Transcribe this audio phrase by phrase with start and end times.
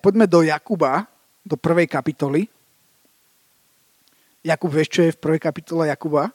[0.00, 1.04] Poďme do Jakuba,
[1.44, 2.48] do prvej kapitoly.
[4.40, 6.32] Jakub, vieš, čo je v prvej kapitole Jakuba?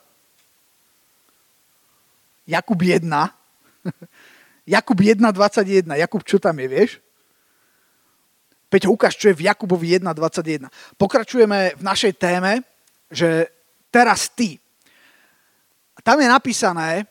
[2.46, 3.02] Jakub 1.
[4.78, 5.98] Jakub 1.21.
[5.98, 6.90] Jakub, čo tam je, vieš?
[8.70, 10.70] Peťo, ukáž, čo je v Jakubovi 1.21.
[10.98, 12.62] Pokračujeme v našej téme,
[13.10, 13.50] že
[13.90, 14.58] teraz ty.
[16.02, 17.06] Tam je napísané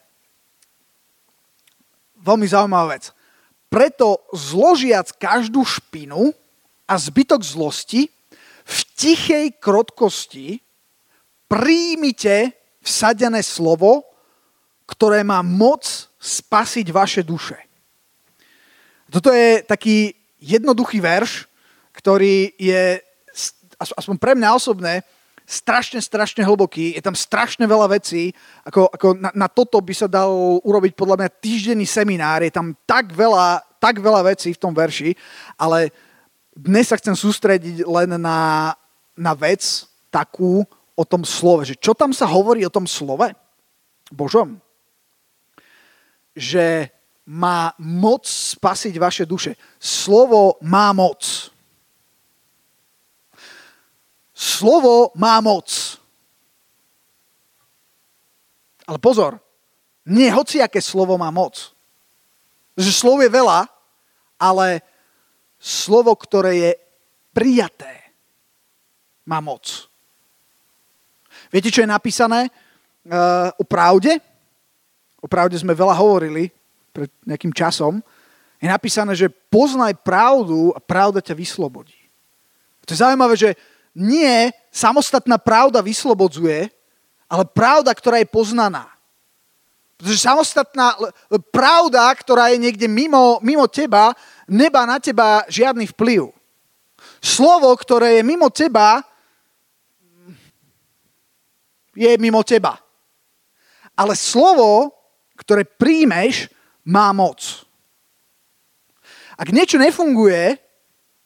[2.23, 3.11] veľmi zaujímavá vec.
[3.67, 6.31] Preto zložiac každú špinu,
[6.85, 8.09] a zbytok zlosti,
[8.65, 10.57] v tichej krotkosti
[11.45, 14.05] príjmite vsadené slovo,
[14.89, 15.85] ktoré má moc
[16.17, 17.57] spasiť vaše duše.
[19.09, 21.45] Toto je taký jednoduchý verš,
[21.93, 23.01] ktorý je,
[23.77, 25.05] aspoň pre mňa osobné,
[25.45, 26.97] strašne, strašne hlboký.
[26.97, 28.33] Je tam strašne veľa vecí.
[28.65, 32.41] Ako, ako na, na toto by sa dal urobiť podľa mňa týždenný seminár.
[32.41, 35.13] Je tam tak veľa, tak veľa vecí v tom verši,
[35.53, 35.93] ale
[36.55, 38.71] dnes sa chcem sústrediť len na,
[39.11, 40.63] na vec takú
[40.95, 41.67] o tom slove.
[41.67, 43.35] Že čo tam sa hovorí o tom slove?
[44.07, 44.55] Božom.
[46.31, 46.87] Že
[47.27, 49.59] má moc spasiť vaše duše.
[49.75, 51.51] Slovo má moc.
[54.31, 55.99] Slovo má moc.
[58.85, 59.41] Ale pozor,
[60.05, 61.73] nie hociaké slovo má moc.
[62.77, 63.65] Že slov je veľa,
[64.37, 64.85] ale
[65.65, 66.71] slovo, ktoré je
[67.33, 68.13] prijaté,
[69.25, 69.89] má moc.
[71.49, 74.21] Viete, čo je napísané uh, o pravde?
[75.17, 76.53] O pravde sme veľa hovorili
[76.93, 77.97] pred nejakým časom.
[78.61, 81.97] Je napísané, že poznaj pravdu a pravda ťa vyslobodí.
[82.85, 83.57] To je zaujímavé, že
[83.97, 86.69] nie samostatná pravda vyslobodzuje,
[87.25, 88.85] ale pravda, ktorá je poznaná.
[89.97, 90.93] Pretože samostatná
[91.49, 94.13] pravda, ktorá je niekde mimo, mimo teba,
[94.45, 96.29] Neba na teba žiadny vplyv.
[97.21, 99.01] Slovo, ktoré je mimo teba,
[101.95, 102.77] je mimo teba.
[103.95, 104.93] Ale slovo,
[105.39, 106.51] ktoré príjmeš,
[106.85, 107.65] má moc.
[109.35, 110.59] Ak niečo nefunguje,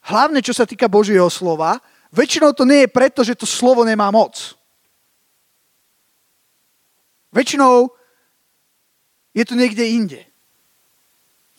[0.08, 1.78] hlavne čo sa týka Božieho slova,
[2.10, 4.56] väčšinou to nie je preto, že to slovo nemá moc.
[7.30, 7.92] Väčšinou
[9.30, 10.20] je to niekde inde.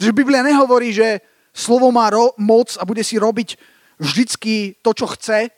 [0.02, 3.60] Že Biblia nehovorí, že Slovo má ro- moc a bude si robiť
[4.00, 5.52] vždycky to, čo chce.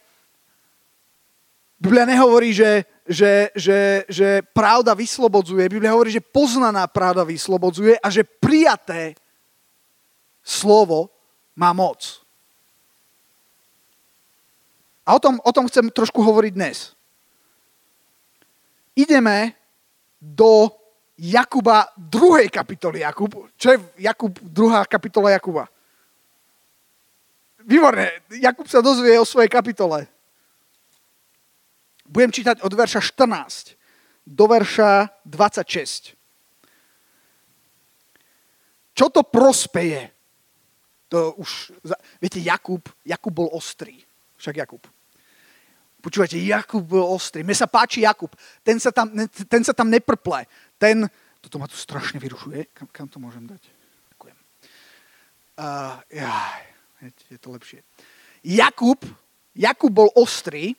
[1.79, 5.69] Biblia nehovorí, že, že, že, že pravda vyslobodzuje.
[5.69, 9.15] Biblia hovorí, že poznaná pravda vyslobodzuje a že prijaté
[10.43, 11.11] slovo
[11.55, 12.23] má moc.
[15.03, 16.95] A o tom, o tom chcem trošku hovoriť dnes.
[18.95, 19.51] Ideme
[20.23, 20.71] do
[21.19, 22.47] Jakuba 2.
[22.47, 23.51] kapitoly Jakub.
[23.59, 24.87] Čo je Jakub 2.
[24.87, 25.72] kapitola Jakuba?
[27.63, 28.11] Výborné.
[28.39, 30.07] Jakub sa dozvie o svojej kapitole.
[32.03, 33.79] Budem čítať od verša 14
[34.27, 36.13] do verša 26.
[38.93, 40.11] Čo to prospeje?
[41.09, 41.73] To už,
[42.21, 44.03] viete, Jakub, Jakub bol ostrý.
[44.37, 44.83] Však Jakub.
[46.03, 47.47] Počúvajte, Jakub bol ostrý.
[47.47, 48.35] Mne sa páči Jakub.
[48.61, 50.45] Ten sa tam, ten sa tam neprple.
[50.75, 51.07] Ten,
[51.39, 52.75] toto ma tu strašne vyrušuje.
[52.75, 53.63] Kam, kam to môžem dať?
[54.11, 54.37] Ďakujem.
[55.57, 56.72] Uh, jaj
[57.09, 57.83] je to lepšie.
[58.43, 58.99] Jakub,
[59.55, 60.75] Jakub bol ostrý,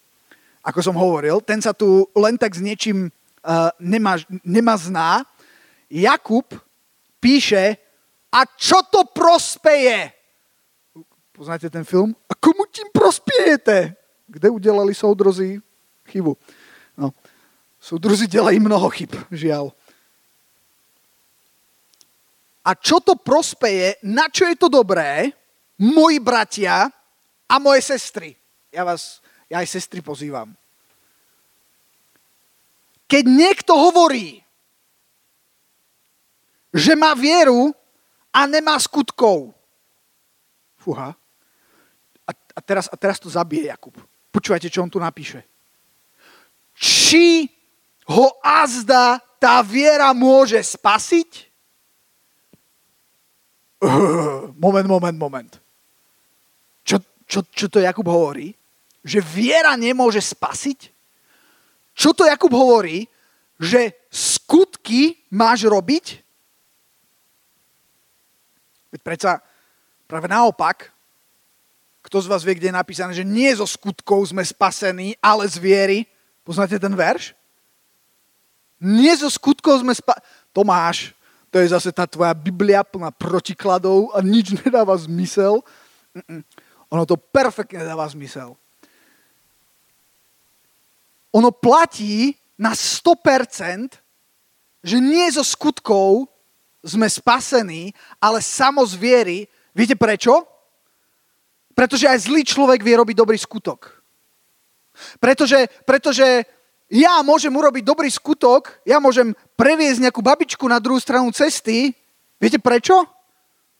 [0.64, 5.28] ako som hovoril, ten sa tu len tak s niečím uh, nemá, nemazná.
[5.92, 6.48] Jakub
[7.20, 7.76] píše,
[8.34, 10.10] a čo to prospeje?
[11.30, 12.16] Poznáte ten film?
[12.26, 13.94] A komu tím prospiejete?
[14.26, 15.60] Kde udelali soudrozi
[16.10, 16.36] chybu?
[16.96, 17.14] No,
[17.78, 19.70] soudrozi delají mnoho chyb, žiaľ.
[22.64, 24.00] A čo to prospeje?
[24.02, 25.36] Na čo je to dobré?
[25.78, 26.90] Moji bratia
[27.48, 28.34] a moje sestry.
[28.74, 30.54] Ja vás, ja aj sestry pozývam.
[33.06, 34.42] Keď niekto hovorí,
[36.74, 37.70] že má vieru
[38.34, 39.54] a nemá skutkov.
[40.82, 41.14] Fúha.
[42.26, 43.94] A, a, teraz, a teraz to zabije Jakub.
[44.34, 45.46] Počúvajte, čo on tu napíše.
[46.74, 47.46] Či
[48.10, 51.30] ho azda tá viera môže spasiť?
[54.64, 55.63] moment, moment, moment.
[57.34, 58.54] Čo, čo, to Jakub hovorí?
[59.02, 60.86] Že viera nemôže spasiť?
[61.90, 63.10] Čo to Jakub hovorí?
[63.58, 66.22] Že skutky máš robiť?
[68.94, 69.42] Veď predsa
[70.06, 70.94] práve naopak,
[72.06, 75.58] kto z vás vie, kde je napísané, že nie zo skutkov sme spasení, ale z
[75.58, 75.98] viery.
[76.46, 77.34] Poznáte ten verš?
[78.78, 80.22] Nie zo skutkov sme spasení.
[80.54, 81.10] Tomáš,
[81.50, 85.66] to je zase tá tvoja Biblia plná protikladov a nič nedáva zmysel.
[86.14, 86.46] Mm-mm.
[86.94, 88.54] Ono to perfektne dáva zmysel.
[91.34, 93.98] Ono platí na 100%,
[94.78, 96.30] že nie zo skutkov
[96.86, 97.90] sme spasení,
[98.22, 99.38] ale samo z viery.
[99.74, 100.46] Viete prečo?
[101.74, 103.98] Pretože aj zlý človek vie robiť dobrý skutok.
[105.18, 106.46] Pretože, pretože
[106.86, 111.90] ja môžem urobiť dobrý skutok, ja môžem previesť nejakú babičku na druhú stranu cesty.
[112.38, 113.02] Viete prečo?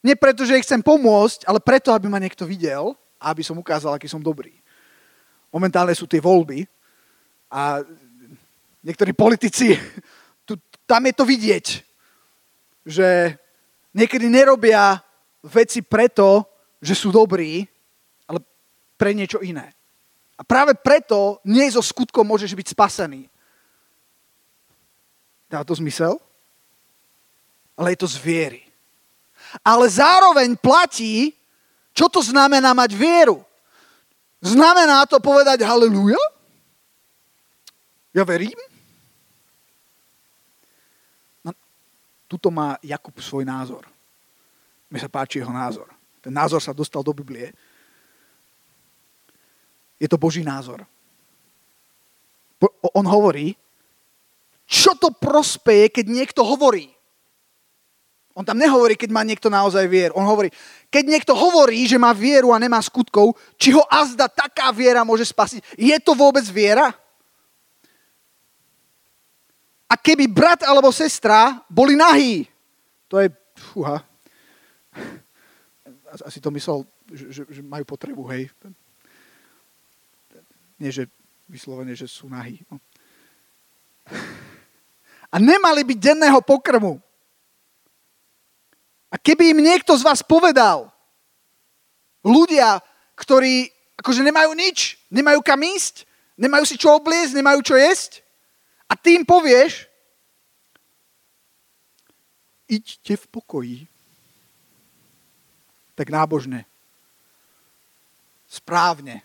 [0.02, 2.98] Nie preto, že ich chcem pomôcť, ale preto, aby ma niekto videl
[3.30, 4.52] aby som ukázal, aký som dobrý.
[5.48, 6.66] Momentálne sú tie voľby
[7.48, 7.80] a
[8.84, 9.78] niektorí politici,
[10.44, 11.66] tu, tam je to vidieť,
[12.84, 13.38] že
[13.96, 15.00] niekedy nerobia
[15.40, 16.44] veci preto,
[16.82, 17.64] že sú dobrí,
[18.28, 18.44] ale
[18.98, 19.72] pre niečo iné.
[20.34, 23.30] A práve preto nie zo skutkom môžeš byť spasený.
[25.46, 26.18] Dá to zmysel?
[27.78, 28.62] Ale je to z viery.
[29.62, 31.30] Ale zároveň platí,
[31.94, 33.38] čo to znamená mať vieru.
[34.42, 36.20] Znamená to povedať haleluja?
[38.12, 38.58] Ja verím?
[41.46, 41.54] No,
[42.28, 43.86] tuto má Jakub svoj názor.
[44.90, 45.88] Mne sa páči jeho názor.
[46.20, 47.54] Ten názor sa dostal do Biblie.
[49.98, 50.82] Je to Boží názor.
[52.94, 53.54] On hovorí,
[54.64, 56.90] čo to prospeje, keď niekto hovorí.
[58.34, 60.10] On tam nehovorí, keď má niekto naozaj vier.
[60.18, 60.50] On hovorí,
[60.90, 65.22] keď niekto hovorí, že má vieru a nemá skutkov, či ho azda taká viera môže
[65.22, 65.78] spasiť.
[65.78, 66.90] Je to vôbec viera?
[69.86, 72.50] A keby brat alebo sestra boli nahí,
[73.06, 73.30] to je,
[73.70, 74.02] fúha,
[76.26, 76.82] asi to myslel,
[77.14, 78.50] že, že, že majú potrebu, hej.
[80.82, 81.06] Nie, že
[81.46, 82.58] vyslovene, že sú nahí.
[82.66, 82.82] No.
[85.30, 86.98] A nemali byť denného pokrmu.
[89.14, 90.90] A keby im niekto z vás povedal,
[92.26, 92.82] ľudia,
[93.14, 96.02] ktorí akože nemajú nič, nemajú kam ísť,
[96.34, 98.26] nemajú si čo obliecť, nemajú čo jesť,
[98.90, 99.86] a ty im povieš,
[102.66, 103.78] iďte v pokoji.
[105.94, 106.66] Tak nábožne.
[108.50, 109.22] Správne.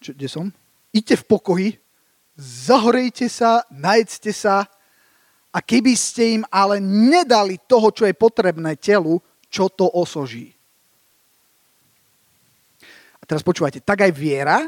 [0.00, 0.46] Čo, kde som?
[0.96, 1.68] Iďte v pokoji,
[2.40, 4.64] zahorejte sa, najedzte sa,
[5.54, 10.50] a keby ste im ale nedali toho, čo je potrebné telu, čo to osoží.
[13.22, 14.66] A teraz počúvajte, tak aj viera,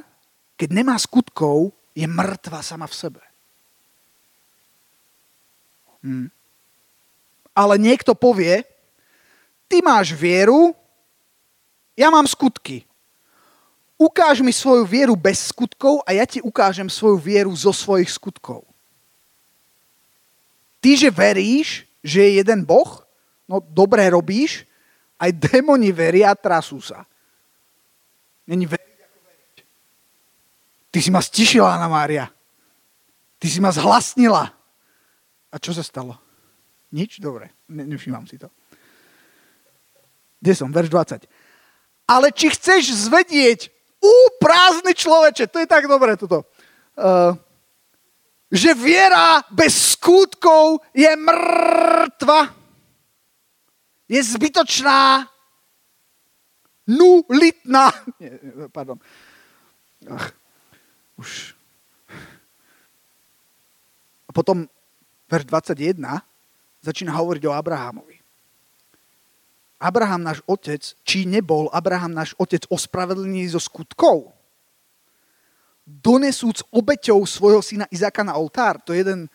[0.54, 3.22] keď nemá skutkov, je mŕtva sama v sebe.
[6.06, 6.30] Hm.
[7.50, 8.62] Ale niekto povie,
[9.66, 10.70] ty máš vieru,
[11.98, 12.86] ja mám skutky.
[13.96, 18.75] Ukáž mi svoju vieru bez skutkov a ja ti ukážem svoju vieru zo svojich skutkov.
[20.86, 23.02] Ty, že veríš, že je jeden Boh,
[23.50, 24.62] no dobre robíš,
[25.18, 27.02] aj démoni veria a trasú sa.
[28.46, 28.94] Není veriť
[29.26, 29.56] veriť.
[30.94, 32.30] Ty si ma stišila, Anna Mária.
[33.42, 34.46] Ty si ma zhlasnila.
[35.50, 36.14] A čo sa stalo?
[36.94, 37.18] Nič?
[37.18, 38.46] Dobre, ne, si to.
[40.38, 40.70] Kde som?
[40.70, 41.26] Verš 20.
[42.06, 46.46] Ale či chceš zvedieť, ú, prázdny človeče, to je tak dobre toto.
[46.94, 47.34] Uh,
[48.50, 52.54] že viera bez skutkov je mŕtva,
[54.06, 55.26] je zbytočná,
[56.86, 57.90] nulitná.
[58.22, 58.38] Nie,
[58.70, 59.02] pardon.
[60.06, 60.30] Ach,
[61.18, 61.58] už.
[64.26, 64.70] A potom
[65.26, 65.98] verš 21
[66.86, 68.22] začína hovoriť o Abrahamovi.
[69.76, 74.35] Abraham náš otec, či nebol Abraham náš otec ospravedlnený zo skutkov?
[75.86, 78.82] Donesúc obeťou svojho syna Izáka na oltár.
[78.82, 79.30] To je jeden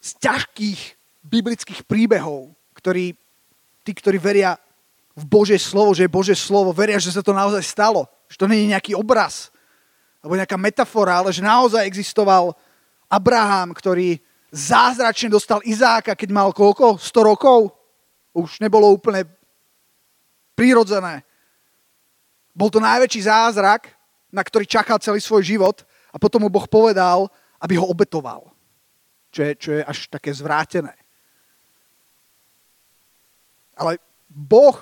[0.00, 0.80] z ťažkých
[1.20, 3.12] biblických príbehov, ktorý
[3.84, 4.56] tí, ktorí veria
[5.12, 8.08] v Božie slovo, že je Božie slovo, veria, že sa to naozaj stalo.
[8.32, 9.52] Že to nie je nejaký obraz
[10.24, 12.50] alebo nejaká metafora, ale že naozaj existoval
[13.06, 14.18] Abraham, ktorý
[14.50, 16.98] zázračne dostal Izáka, keď mal koľko?
[16.98, 17.70] 100 rokov?
[18.34, 19.22] Už nebolo úplne
[20.58, 21.22] prírodzené.
[22.56, 23.95] Bol to najväčší zázrak
[24.36, 25.80] na ktorý čakal celý svoj život
[26.12, 28.52] a potom mu Boh povedal, aby ho obetoval.
[29.32, 30.92] Čo je, čo je až také zvrátené.
[33.72, 33.96] Ale
[34.28, 34.76] Boh,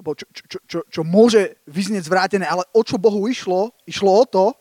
[0.00, 3.76] alebo čo, čo, čo, čo môže vyznieť zvrátené, ale o čo Bohu išlo?
[3.84, 4.56] Išlo o to,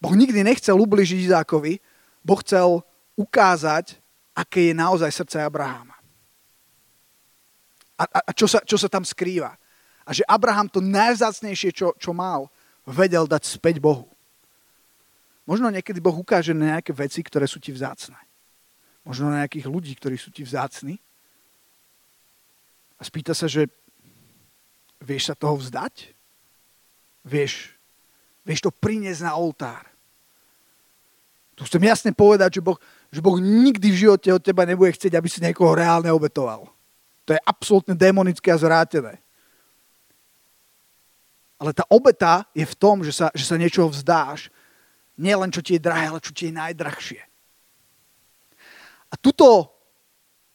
[0.00, 1.76] Boh nikdy nechcel ubližiť Izákovi,
[2.24, 2.80] Boh chcel
[3.20, 4.00] ukázať,
[4.32, 6.00] aké je naozaj srdce Abraháma.
[8.00, 9.59] A, a, a čo, sa, čo sa tam skrýva.
[10.04, 12.48] A že Abraham to najvzácnejšie, čo, čo mal,
[12.88, 14.08] vedel dať späť Bohu.
[15.44, 18.16] Možno niekedy Boh ukáže nejaké veci, ktoré sú ti vzácne.
[19.02, 21.00] Možno nejakých ľudí, ktorí sú ti vzácni.
[23.00, 23.66] A spýta sa, že
[25.00, 26.12] vieš sa toho vzdať?
[27.24, 27.72] Vieš,
[28.44, 29.88] vieš to priniesť na oltár.
[31.56, 32.80] Tu chcem jasne povedať, že boh,
[33.12, 36.68] že boh nikdy v živote od teba nebude chcieť, aby si niekoho reálne obetoval.
[37.28, 39.20] To je absolútne demonické a zvrátené.
[41.60, 44.48] Ale tá obeta je v tom, že sa, že sa niečoho vzdáš.
[45.20, 47.20] Nie len čo ti je drahé, ale čo ti je najdrahšie.
[49.10, 49.68] A tuto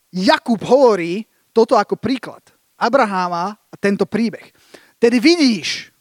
[0.10, 2.42] Jakub hovorí toto ako príklad.
[2.76, 4.50] Abraháma a tento príbeh.
[4.98, 5.94] Tedy vidíš,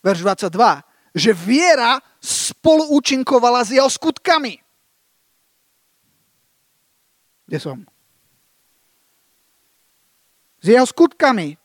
[0.00, 0.82] verš 22,
[1.12, 4.56] že viera spoluúčinkovala s jeho skutkami.
[7.46, 7.78] Kde som?
[10.62, 11.58] S jeho skutkami.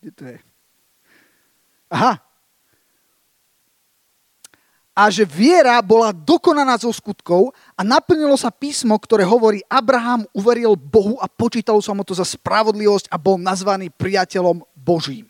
[0.00, 0.38] Kde to je?
[1.90, 2.18] Aha.
[4.96, 10.72] A že viera bola dokonaná zo skutkov a naplnilo sa písmo, ktoré hovorí, Abraham uveril
[10.72, 15.28] Bohu a počítalo sa mu to za spravodlivosť a bol nazvaný priateľom Božím.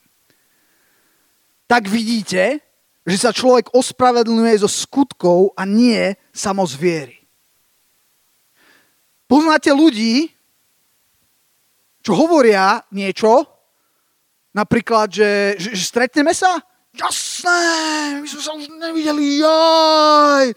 [1.66, 2.62] Tak vidíte,
[3.02, 7.18] že sa človek ospravedlňuje zo skutkov a nie samo z viery.
[9.26, 10.30] Poznáte ľudí,
[12.06, 13.55] čo hovoria niečo,
[14.56, 16.56] napríklad, že, že, že stretneme sa?
[16.96, 17.60] Jasné,
[18.24, 20.48] my sme sa už nevideli, jaj,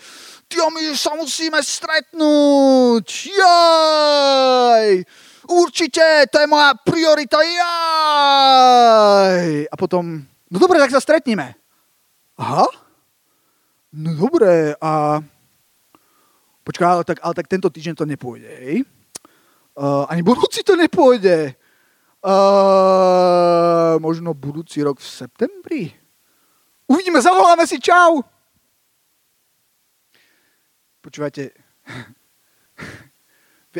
[0.50, 5.03] a my sa musíme stretnúť, jaj,
[5.51, 7.68] určite, to je moja priorita, jaj.
[9.68, 11.60] A potom, no dobre, tak sa stretníme.
[12.39, 12.72] Aha,
[14.00, 15.20] no dobre, a
[16.63, 18.88] počkaj, ale tak, ale tak tento týždeň to nepôjde, hej?
[19.75, 21.51] Uh, ani budúci to nepôjde.
[22.19, 25.83] Uh, možno budúci rok v septembri?
[26.83, 28.19] Uvidíme, zavoláme si, čau!
[30.99, 31.55] Počúvajte,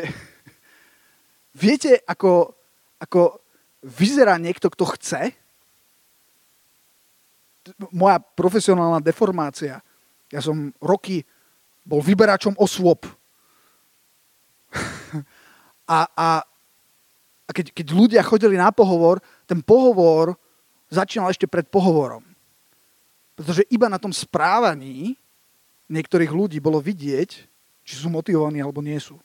[1.64, 2.56] viete, ako,
[2.96, 3.44] ako
[3.84, 5.36] vyzerá niekto, kto chce?
[7.92, 9.84] Moja profesionálna deformácia.
[10.32, 11.28] Ja som roky
[11.84, 13.04] bol vyberačom osôb
[15.90, 16.28] a, a,
[17.50, 20.38] a keď, keď ľudia chodili na pohovor, ten pohovor
[20.86, 22.22] začínal ešte pred pohovorom.
[23.34, 25.18] Pretože iba na tom správaní
[25.90, 27.30] niektorých ľudí bolo vidieť,
[27.82, 29.18] či sú motivovaní alebo nie sú.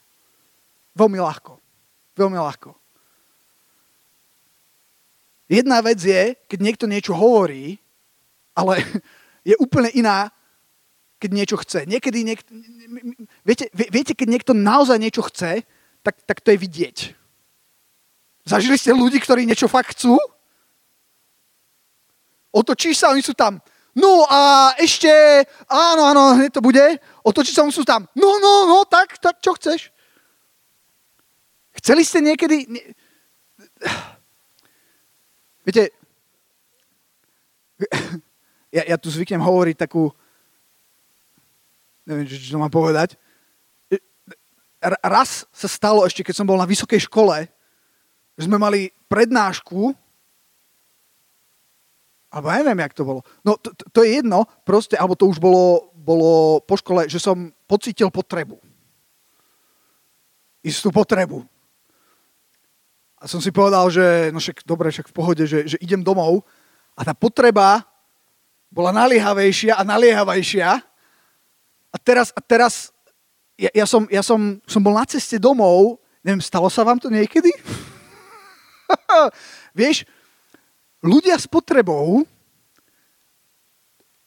[0.97, 1.61] Veľmi ľahko.
[2.17, 2.73] Veľmi ľahko.
[5.45, 7.77] Jedna vec je, keď niekto niečo hovorí,
[8.57, 8.81] ale
[9.49, 10.33] je úplne iná,
[11.21, 11.85] keď niečo chce.
[11.85, 12.49] Niekedy niekto,
[13.45, 15.61] viete, viete, keď niekto naozaj niečo chce,
[16.01, 16.97] tak, tak to je vidieť.
[18.45, 20.21] Zažili ste ľudí, ktorí niečo fakt chcú?
[22.53, 23.57] Otočíš sa, oni sú tam.
[23.97, 25.09] No a ešte,
[25.65, 27.01] áno, áno, hneď to bude.
[27.25, 28.05] Otočíš sa, oni sú tam.
[28.13, 29.89] No, no, no, tak, tak, čo chceš?
[31.81, 32.69] Chceli ste niekedy...
[35.65, 35.89] Viete,
[38.75, 40.13] ja, ja tu zvyknem hovoriť takú,
[42.05, 43.17] neviem, čo mám povedať,
[45.01, 47.49] raz sa stalo ešte, keď som bol na vysokej škole,
[48.35, 49.95] že sme mali prednášku,
[52.35, 53.21] alebo ja neviem, jak to bolo.
[53.47, 57.47] No to, to je jedno, proste, alebo to už bolo, bolo po škole, že som
[57.63, 58.59] pocítil potrebu.
[60.59, 61.47] Istú potrebu.
[63.15, 66.43] A som si povedal, že no však, dobre, však v pohode, že, že idem domov
[66.91, 67.87] a tá potreba
[68.67, 70.69] bola naliehavejšia a naliehavejšia.
[71.87, 72.91] A teraz, a teraz
[73.55, 77.07] ja, ja, som, ja som, som bol na ceste domov, neviem, stalo sa vám to
[77.07, 77.55] niekedy?
[79.79, 80.05] Vieš,
[81.05, 82.25] ľudia s potrebou,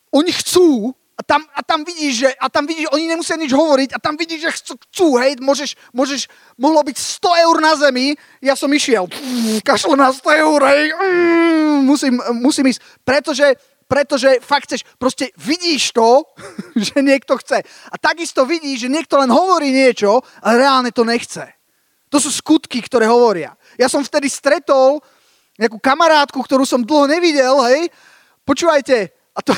[0.08, 3.90] oni chcú a tam, a tam vidíš, že a tam vidíš, oni nemusia nič hovoriť
[3.90, 8.14] a tam vidíš, že chcú, chcú hej, môžeš, môžeš, mohlo byť 100 eur na zemi,
[8.38, 9.10] ja som išiel,
[9.66, 13.58] kašlo na 100 eur, hej, mm, musím, musím ísť, pretože
[13.88, 16.28] pretože fakt chceš, proste vidíš to,
[16.92, 17.64] že niekto chce.
[17.64, 21.57] A takisto vidíš, že niekto len hovorí niečo, ale reálne to nechce.
[22.08, 23.52] To sú skutky, ktoré hovoria.
[23.76, 25.00] Ja som vtedy stretol
[25.58, 27.90] nejakú kamarátku, ktorú som dlho nevidel, hej,
[28.46, 29.52] počúvajte, a, to,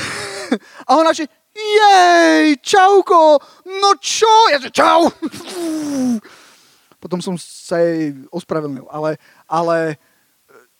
[0.89, 3.39] a ona že, jej, čauko,
[3.69, 4.33] no čo?
[4.51, 5.13] Ja že, čau.
[6.97, 10.01] Potom som sa jej ospravedlnil, ale, ale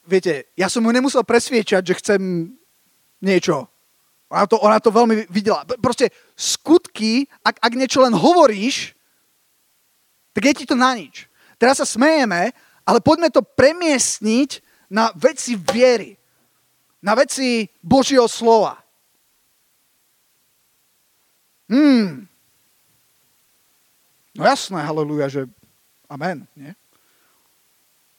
[0.05, 2.21] viete, ja som ju nemusel presviečať, že chcem
[3.21, 3.69] niečo.
[4.31, 5.67] Ona to, ona to veľmi videla.
[5.79, 6.09] Proste
[6.39, 8.95] skutky, ak, ak niečo len hovoríš,
[10.31, 11.30] tak je ti to na nič.
[11.61, 12.49] Teraz sa smejeme,
[12.81, 16.17] ale poďme to premiestniť na veci viery.
[17.05, 18.81] Na veci Božieho slova.
[21.69, 22.25] Hmm.
[24.33, 25.41] No jasné, haleluja, že
[26.09, 26.73] amen, nie?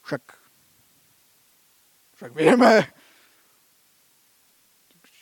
[0.06, 0.22] Však
[2.14, 2.87] však vieme.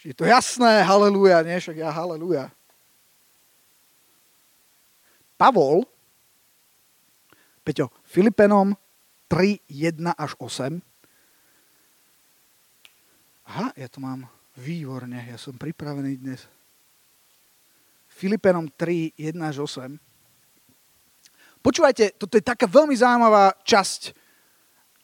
[0.04, 1.56] Je to jasné, haleluja, nie?
[1.56, 2.52] Však ja haleluja.
[5.40, 5.88] Pavol,
[7.64, 8.74] Peťo, Filipenom
[9.30, 10.82] 3, 1 až 8.
[13.46, 14.26] Aha, ja to mám
[14.58, 16.42] výborne, ja som pripravený dnes.
[18.10, 19.94] Filipenom 3, 1 až 8.
[21.62, 24.10] Počúvajte, toto je taká veľmi zaujímavá časť,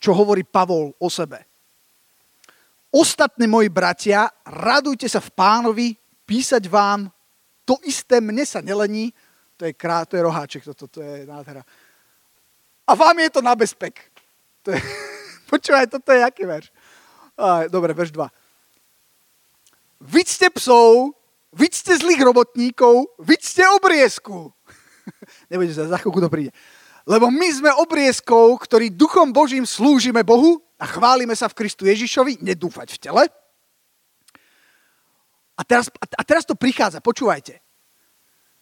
[0.02, 1.46] čo hovorí Pavol o sebe.
[2.90, 5.86] Ostatní moji bratia, radujte sa v pánovi,
[6.26, 7.06] písať vám,
[7.62, 9.14] to isté mne sa nelení,
[9.54, 11.62] to je, krá, to je roháček, toto to je nádhera.
[12.86, 13.98] A vám je to na bezpek.
[14.62, 14.80] To je,
[15.50, 16.70] počúvaj, toto je aký verš.
[17.68, 18.30] Dobre, verš 2.
[20.06, 21.16] Vyďte psov,
[21.56, 24.52] Vyďte zlých robotníkov, vyďte obriezku.
[25.50, 26.52] Nebudete sa, za chvíľku to príde.
[27.08, 32.44] Lebo my sme obriezkou, ktorí duchom Božím slúžime Bohu a chválime sa v Kristu Ježišovi,
[32.44, 33.24] nedúfať v tele.
[35.56, 37.56] A teraz, a teraz to prichádza, počúvajte.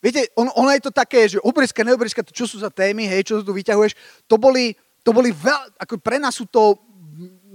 [0.04, 3.25] Viete, on, ono je to také, že obriezka, neobriezka, to čo sú za témy, hej,
[3.25, 3.96] čo tu vyťahuješ,
[4.28, 6.76] to boli, to boli veľ, ako pre nás sú to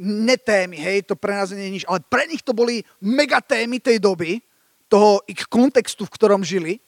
[0.02, 4.02] netémy, hej, to pre nás nie je nič, ale pre nich to boli megatémy tej
[4.02, 4.42] doby,
[4.90, 6.82] toho ich kontextu, v ktorom žili.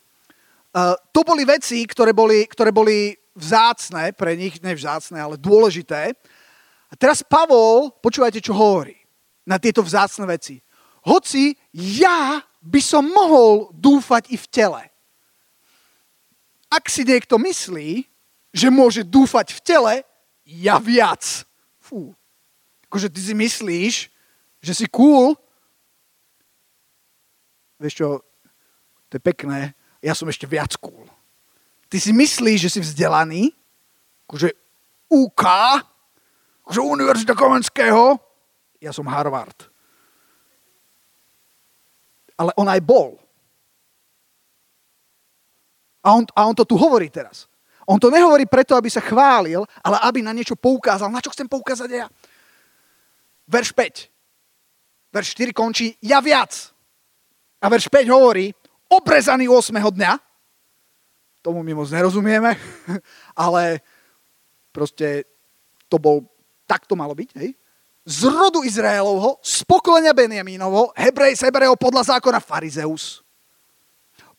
[0.73, 6.17] Uh, to boli veci, ktoré boli, ktoré boli vzácne pre nich, ne vzácne, ale dôležité.
[6.89, 8.97] A teraz Pavol, počúvajte, čo hovorí
[9.45, 10.57] na tieto vzácne veci.
[11.05, 14.90] Hoci ja by som mohol dúfať i v tele.
[16.71, 18.07] Ak si niekto myslí,
[18.55, 19.93] že môže dúfať v tele,
[20.47, 21.43] ja viac.
[21.83, 22.15] Fú.
[22.87, 23.95] Akože ty si myslíš,
[24.63, 25.35] že si cool,
[27.75, 28.07] vieš čo,
[29.11, 31.07] to je pekné, ja som ešte viac cool.
[31.91, 33.51] Ty si myslíš, že si vzdelaný,
[34.27, 34.55] akože
[35.11, 35.43] UK,
[36.63, 38.15] akože Univerzita Komenského,
[38.79, 39.67] ja som Harvard.
[42.39, 43.19] Ale on aj bol.
[46.01, 47.45] A on, a on to tu hovorí teraz.
[47.85, 51.09] On to nehovorí preto, aby sa chválil, ale aby na niečo poukázal.
[51.09, 52.07] Na čo chcem poukázať ja?
[53.49, 55.11] Verš 5.
[55.11, 56.71] Verš 4 končí, ja viac.
[57.61, 58.49] A verš 5 hovorí,
[58.87, 59.75] obrezaný 8.
[59.75, 60.11] dňa,
[61.41, 62.53] tomu my moc nerozumieme,
[63.45, 63.81] ale
[64.69, 65.25] proste
[65.89, 66.23] to bol,
[66.69, 67.57] tak to malo byť, hej?
[68.01, 73.21] Z rodu Izraelovho, z pokolenia Benjamínovho, Hebrej z Hebrejov podľa zákona Farizeus.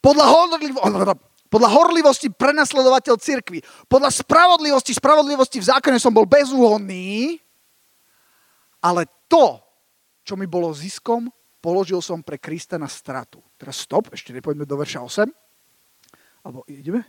[0.03, 0.83] Podľa, horlivo,
[1.53, 3.61] podľa horlivosti prenasledovateľ cirkvi.
[3.85, 7.37] Podľa spravodlivosti, spravodlivosti v zákone som bol bezúhonný,
[8.81, 9.61] ale to,
[10.25, 11.29] čo mi bolo ziskom,
[11.61, 13.45] položil som pre Krista na stratu.
[13.61, 15.29] Teraz stop, ešte nepoďme do verša 8.
[16.49, 17.05] Alebo ideme?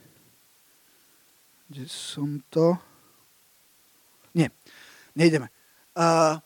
[1.71, 2.75] Kde som to?
[4.35, 4.51] Nie,
[5.15, 5.47] nejdeme.
[5.95, 6.37] Uh,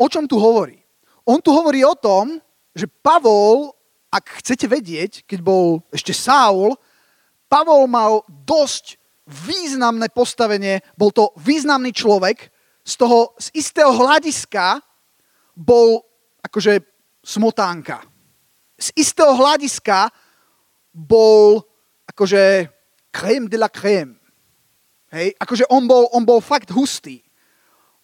[0.00, 0.80] o čom tu hovorí?
[1.28, 2.40] On tu hovorí o tom,
[2.72, 3.76] že Pavol,
[4.10, 6.74] ak chcete vedieť, keď bol ešte Saul,
[7.52, 8.96] Pavol mal dosť
[9.28, 12.48] významné postavenie, bol to významný človek,
[12.80, 14.80] z toho, z istého hľadiska
[15.52, 16.00] bol
[16.40, 16.80] akože
[17.20, 18.02] smotánka.
[18.80, 20.10] Z istého hľadiska
[20.90, 21.62] bol
[22.08, 22.72] akože
[23.12, 24.18] crème de la crème.
[25.12, 27.20] Hej, akože on bol, on bol fakt hustý.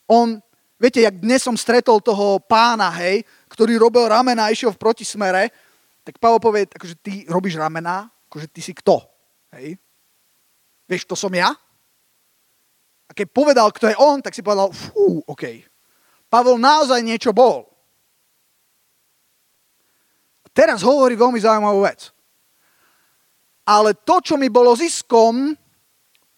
[0.07, 0.39] On,
[0.77, 5.49] viete, jak dnes som stretol toho pána, hej, ktorý robil ramena a išiel v protismere,
[6.05, 9.18] tak Pavel povie, akože ty robíš ramena, akože ty si kto?
[9.57, 9.79] Hej?
[10.89, 11.53] Vieš, to som ja?
[13.09, 15.65] A keď povedal, kto je on, tak si povedal, fú, OK.
[16.29, 17.69] Pavel naozaj niečo bol
[20.59, 22.11] teraz hovorí veľmi zaujímavú vec.
[23.63, 25.55] Ale to, čo mi bolo ziskom,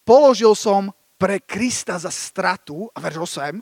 [0.04, 3.56] položil som pre Krista za stratu, a verš 8,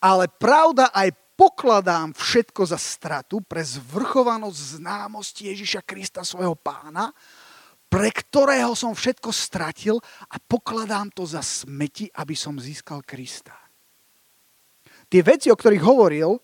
[0.00, 7.12] ale pravda aj pokladám všetko za stratu pre zvrchovanosť známosti Ježiša Krista, svojho pána,
[7.94, 13.54] pre ktorého som všetko stratil a pokladám to za smeti, aby som získal Krista.
[15.06, 16.34] Tie veci, o ktorých hovoril,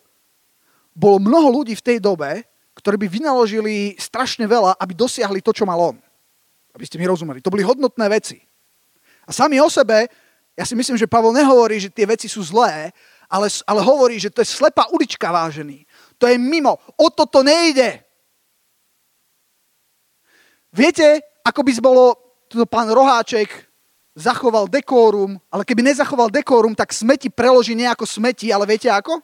[0.94, 2.46] bolo mnoho ľudí v tej dobe,
[2.78, 5.98] ktorí by vynaložili strašne veľa, aby dosiahli to, čo mal on.
[6.70, 7.42] Aby ste mi rozumeli.
[7.42, 8.38] To boli hodnotné veci.
[9.26, 10.06] A sami o sebe,
[10.54, 12.94] ja si myslím, že Pavol nehovorí, že tie veci sú zlé,
[13.26, 15.82] ale, ale hovorí, že to je slepá ulička, vážený.
[16.14, 16.78] To je mimo.
[16.94, 18.06] O toto nejde.
[20.70, 22.05] Viete, ako by bolo,
[22.46, 23.48] tuto pán Roháček
[24.14, 29.22] zachoval dekórum, ale keby nezachoval dekórum, tak smeti preloží nejako smeti, ale viete ako?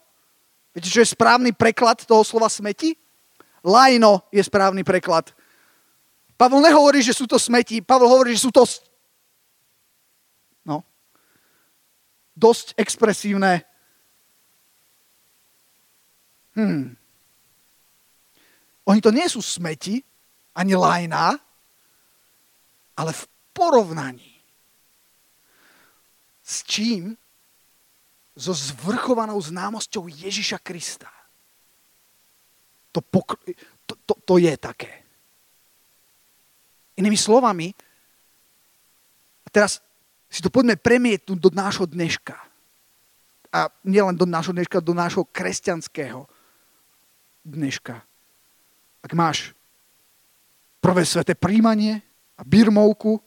[0.72, 2.94] Viete, čo je správny preklad toho slova smeti?
[3.66, 5.34] Lajno je správny preklad.
[6.36, 8.62] Pavel nehovorí, že sú to smeti, Pavel hovorí, že sú to
[10.68, 10.84] no,
[12.36, 13.64] dosť expresívne
[16.56, 16.96] Hmm.
[18.88, 20.00] Oni to nie sú smeti,
[20.56, 21.36] ani lajná,
[22.96, 24.36] ale v porovnaní
[26.46, 27.18] s čím?
[28.36, 31.08] So zvrchovanou známosťou Ježiša Krista.
[32.92, 33.40] To, pokr-
[33.88, 34.92] to, to, to je také.
[37.00, 37.72] Inými slovami,
[39.40, 39.80] a teraz
[40.28, 42.36] si to poďme premietnúť do nášho dneška.
[43.56, 46.28] A nielen do nášho dneška, do nášho kresťanského
[47.40, 48.04] dneška.
[49.00, 49.56] Ak máš
[50.84, 52.04] prvé sveté príjmanie
[52.36, 53.20] a birmovku,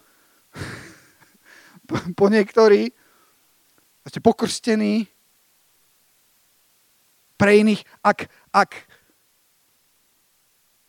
[2.19, 2.93] po niektorí,
[4.10, 5.06] ste pokrstení,
[7.39, 8.72] pre iných, ak, ak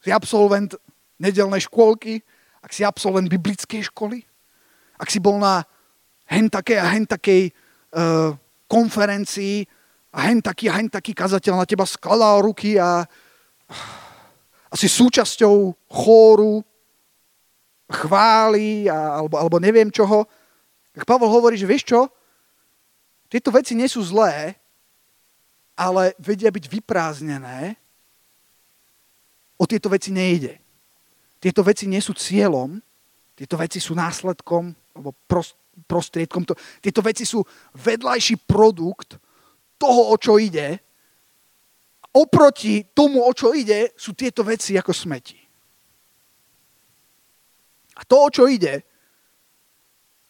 [0.02, 0.74] si absolvent
[1.22, 2.24] nedelnej škôlky,
[2.64, 4.24] ak si absolvent biblickej školy,
[4.98, 5.62] ak si bol na
[6.26, 7.54] hen takej a hen takej
[7.94, 8.34] uh,
[8.66, 9.62] konferencii
[10.10, 13.06] a hen taký a hen taký kazateľ na teba skladal ruky a,
[14.66, 16.66] a si súčasťou chóru,
[17.90, 20.24] chváli a, alebo, alebo neviem čoho,
[20.94, 22.06] tak Pavol hovorí, že vieš čo,
[23.30, 24.58] tieto veci nie sú zlé,
[25.78, 27.78] ale vedia byť vyprázdnené.
[29.60, 30.58] O tieto veci nejde.
[31.40, 32.76] Tieto veci nie sú cieľom,
[33.32, 35.16] tieto veci sú následkom alebo
[35.88, 36.44] prostriedkom.
[36.84, 37.40] Tieto veci sú
[37.80, 39.16] vedľajší produkt
[39.80, 40.76] toho, o čo ide.
[42.12, 45.39] Oproti tomu, o čo ide, sú tieto veci ako smeti.
[48.00, 48.80] A to, o čo ide,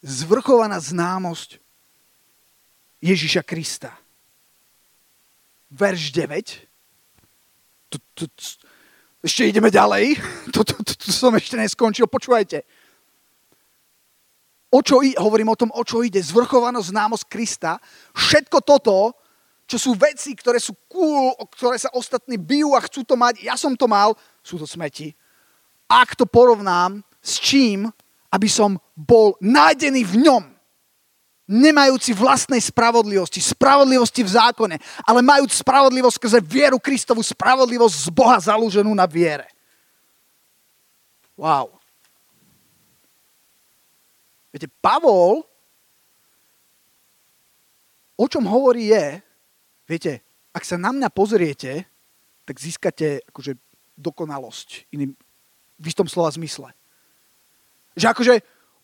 [0.02, 1.62] zvrchovaná známosť
[2.98, 3.94] Ježiša Krista.
[5.70, 6.66] Verš 9.
[7.86, 8.42] Tu, tu, tu,
[9.22, 10.18] ešte ideme ďalej.
[10.50, 12.10] Tu, tu som ešte neskončil.
[12.10, 12.66] Počúvajte.
[14.70, 16.18] O čo ide, hovorím o tom, o čo ide.
[16.18, 17.78] Zvrchovanosť, známosť Krista.
[18.14, 19.14] Všetko toto,
[19.70, 23.54] čo sú veci, ktoré sú cool, ktoré sa ostatní bijú a chcú to mať, ja
[23.54, 25.14] som to mal, sú to smeti.
[25.86, 27.88] Ak to porovnám s čím,
[28.32, 30.44] aby som bol nájdený v ňom,
[31.50, 38.38] nemajúci vlastnej spravodlivosti, spravodlivosti v zákone, ale majúc spravodlivosť skrze vieru Kristovu, spravodlivosť z Boha
[38.38, 39.50] založenú na viere.
[41.34, 41.74] Wow.
[44.54, 45.42] Viete, Pavol
[48.20, 49.24] o čom hovorí je,
[49.88, 50.20] viete,
[50.52, 51.88] ak sa na mňa pozriete,
[52.44, 53.56] tak získate akože
[53.96, 55.16] dokonalosť, iným,
[55.80, 56.68] v istom slova zmysle.
[57.96, 58.34] Že akože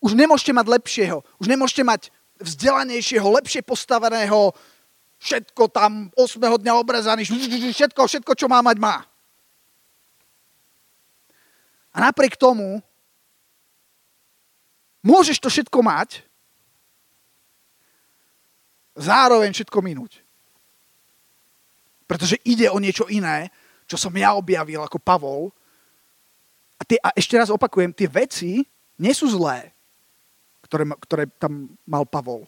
[0.01, 2.01] už nemôžete mať lepšieho, už nemôžete mať
[2.37, 4.53] vzdelanejšieho, lepšie postaveného,
[5.17, 6.37] všetko tam 8.
[6.37, 9.01] dňa obrezaný, všetko, všetko, čo má mať, má.
[11.97, 12.77] A napriek tomu
[15.01, 16.21] môžeš to všetko mať,
[18.93, 20.21] zároveň všetko minúť.
[22.05, 23.49] Pretože ide o niečo iné,
[23.89, 25.49] čo som ja objavil ako Pavol.
[26.77, 28.61] A, tie, a ešte raz opakujem, tie veci
[28.97, 29.77] nie sú zlé
[30.67, 32.43] ktoré, ktoré tam mal Pavol.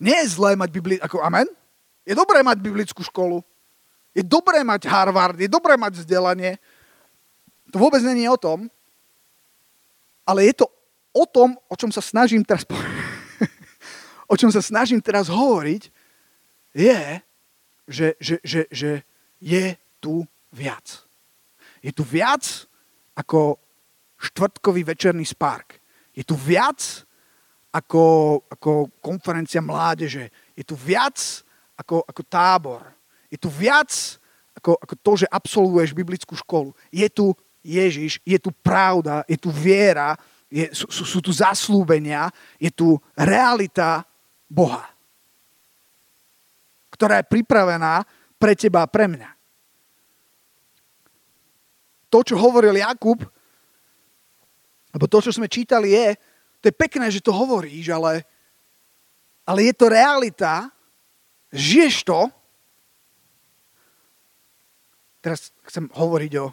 [0.00, 1.04] Nie je zlé mať biblickú...
[1.04, 1.44] Ako, amen?
[2.08, 3.44] Je dobré mať biblickú školu.
[4.16, 5.36] Je dobré mať Harvard.
[5.36, 6.56] Je dobré mať vzdelanie.
[7.68, 8.72] To vôbec není o tom.
[10.24, 10.66] Ale je to
[11.12, 12.64] o tom, o čom sa snažím teraz...
[14.32, 15.92] o čom sa snažím teraz hovoriť,
[16.72, 17.20] je,
[17.84, 18.90] že, že, že, že
[19.36, 21.04] je tu viac.
[21.84, 22.40] Je tu viac
[23.12, 23.60] ako
[24.20, 25.80] štvrtkový večerný spark.
[26.12, 26.78] Je tu viac
[27.72, 28.04] ako,
[28.52, 30.28] ako konferencia mládeže.
[30.52, 31.16] Je tu viac
[31.80, 32.84] ako, ako tábor.
[33.32, 33.88] Je tu viac
[34.52, 36.76] ako, ako to, že absolvuješ biblickú školu.
[36.92, 37.32] Je tu
[37.64, 40.16] Ježiš, je tu pravda, je tu viera,
[40.50, 44.02] je, sú, sú, tu zaslúbenia, je tu realita
[44.50, 44.88] Boha,
[46.90, 48.02] ktorá je pripravená
[48.40, 49.30] pre teba a pre mňa.
[52.10, 53.22] To, čo hovoril Jakub,
[54.90, 56.18] lebo to, čo sme čítali, je,
[56.60, 58.26] to je pekné, že to hovoríš, ale,
[59.46, 60.68] ale je to realita,
[61.54, 62.28] žiješ to.
[65.20, 66.46] Teraz chcem hovoriť o,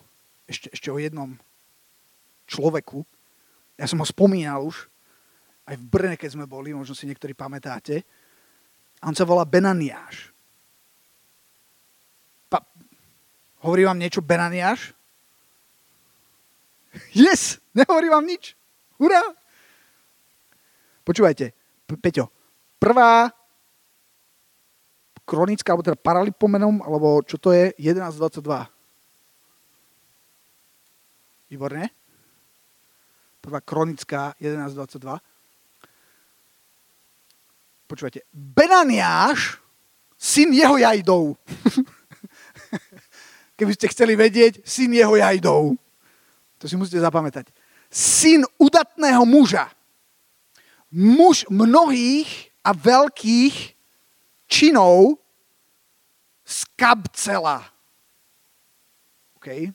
[0.47, 1.36] ešte, ešte o jednom
[2.47, 3.04] človeku.
[3.78, 4.88] Ja som ho spomínal už,
[5.67, 8.08] aj v Brne, keď sme boli, možno si niektorí pamätáte.
[9.04, 10.32] A on sa volá Benaniáš.
[12.47, 12.63] Pa,
[13.67, 14.97] hovorí vám niečo Benaniáš?
[17.14, 17.62] Yes!
[17.74, 18.58] Nehovorí vám nič.
[18.98, 19.22] Hurá!
[21.08, 21.56] Počúvajte,
[21.88, 22.28] Peťo,
[22.82, 23.32] prvá
[25.24, 28.44] kronická, alebo teda paralipomenom, alebo čo to je, 11.22.
[31.48, 31.88] Výborne.
[33.40, 35.20] Prvá kronická 11.22.
[37.88, 39.64] Počúvajte, Benaniáš
[40.20, 41.40] syn jeho jajdov.
[43.58, 45.80] Keby ste chceli vedieť, syn jeho jajdov.
[46.58, 47.54] To si musíte zapamätať.
[47.88, 49.70] Syn udatného muža.
[50.91, 53.56] Muž mnohých a veľkých
[54.48, 55.20] činov
[56.48, 57.63] z Kabcela.
[59.36, 59.72] OK?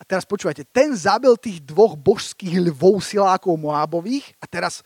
[0.00, 4.82] A teraz počúvajte, ten zabil tých dvoch božských lvov silákov Moábových a teraz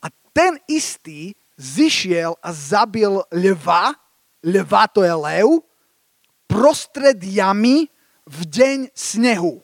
[0.00, 3.92] a ten istý zišiel a zabil lva,
[4.40, 5.48] lva to je lev,
[6.48, 7.92] prostred jamy
[8.24, 9.60] v deň snehu.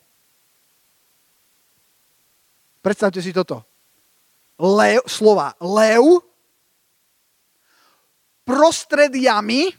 [2.81, 3.61] Predstavte si toto.
[4.61, 6.21] Lev, slova lev,
[8.45, 9.73] prostred jamy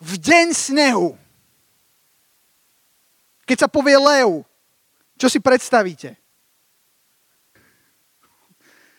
[0.00, 1.16] v deň snehu.
[3.44, 4.44] Keď sa povie lev,
[5.20, 6.16] čo si predstavíte?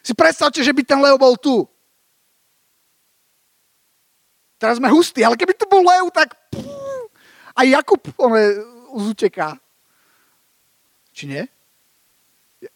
[0.01, 1.65] Si predstavte, že by ten lev bol tu.
[4.61, 6.37] Teraz sme hustí, ale keby tu bol lev, tak
[7.57, 8.31] a Jakub on
[8.93, 9.57] uteká.
[11.11, 11.43] Či nie?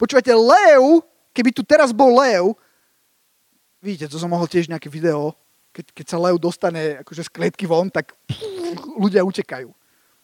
[0.00, 1.00] Počúvajte, lev,
[1.32, 2.52] keby tu teraz bol lev,
[3.80, 5.32] vidíte, to som mohol tiež nejaké video,
[5.72, 8.16] keď, keď sa lev dostane akože z klietky von, tak
[8.96, 9.72] ľudia utekajú.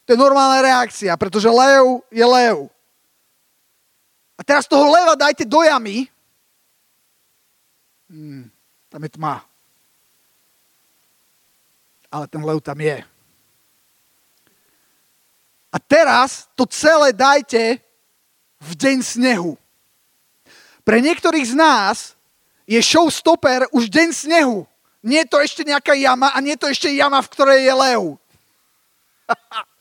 [0.03, 2.67] To je normálna reakcia, pretože lev je lev.
[4.35, 6.11] A teraz toho leva dajte do jamy.
[8.11, 8.51] Hmm,
[8.91, 9.47] tam je tma.
[12.11, 13.12] Ale ten lev tam je.
[15.73, 17.81] A teraz to celé dajte
[18.61, 19.57] v deň snehu.
[20.85, 22.13] Pre niektorých z nás
[22.69, 24.69] je showstopper už deň snehu.
[25.03, 27.75] Nie je to ešte nejaká jama a nie je to ešte jama, v ktorej je
[27.75, 28.03] lev.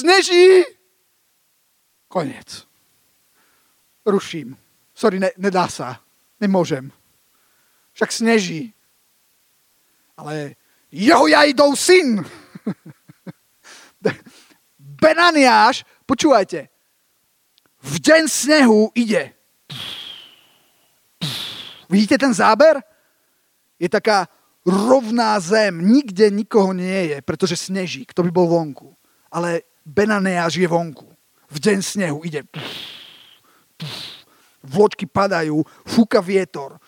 [0.00, 0.64] Sneží.
[2.08, 2.66] Koniec.
[4.06, 4.56] Ruším.
[4.96, 6.00] Sorry, ne, nedá sa.
[6.40, 6.90] Nemôžem.
[7.92, 8.72] Však sneží.
[10.16, 10.56] Ale
[10.90, 12.24] jeho jajdou syn.
[14.78, 16.72] Benaniáš, počúvajte,
[17.82, 19.34] v deň snehu ide.
[21.90, 22.78] Vidíte ten záber?
[23.76, 24.30] Je taká
[24.62, 28.94] rovná zem, nikde nikoho nie je, pretože sneží, kto by bol vonku.
[29.34, 31.10] Ale Benaneáš je vonku.
[31.50, 32.46] V deň snehu ide.
[34.62, 36.78] Vločky padajú, fúka vietor.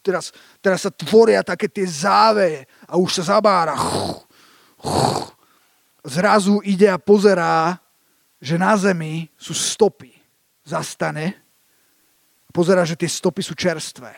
[0.00, 0.32] Teraz,
[0.64, 3.76] teraz sa tvoria také tie záveje a už sa zabára.
[6.04, 7.76] Zrazu ide a pozerá,
[8.40, 10.16] že na zemi sú stopy.
[10.64, 11.36] Zastane.
[12.50, 14.10] Pozerá, že tie stopy sú čerstvé.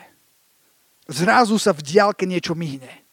[1.11, 3.03] Zrazu sa v diálke niečo myhne.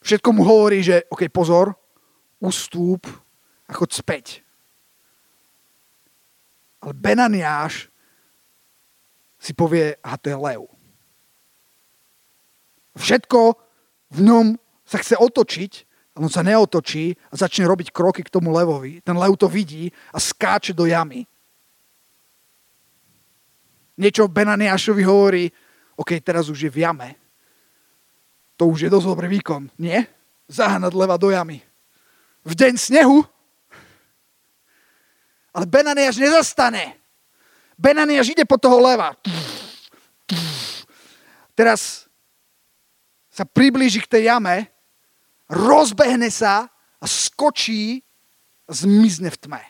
[0.00, 1.76] Všetko mu hovorí, že OK, pozor,
[2.40, 3.04] ustúp
[3.68, 4.40] a chod späť.
[6.80, 7.92] Ale Benaniáš
[9.36, 10.64] si povie, a to je lev.
[12.96, 13.56] Všetko
[14.12, 14.46] v ňom
[14.88, 15.72] sa chce otočiť,
[16.20, 19.00] ale on sa neotočí a začne robiť kroky k tomu levovi.
[19.00, 21.24] Ten lev to vidí a skáče do jamy.
[23.96, 25.48] Niečo Benaniášovi hovorí,
[25.96, 27.16] OK, teraz už je v jame.
[28.60, 30.04] To už je dosť dobrý výkon, nie?
[30.44, 31.64] Zahanať leva do jamy.
[32.44, 33.24] V deň snehu
[35.50, 36.94] ale Benaniaš nezastane.
[37.74, 39.16] Benaniaš ide po toho leva.
[41.58, 42.06] Teraz
[43.30, 44.70] sa priblíži k tej jame,
[45.50, 46.70] rozbehne sa
[47.02, 48.00] a skočí
[48.64, 49.62] a zmizne v tme.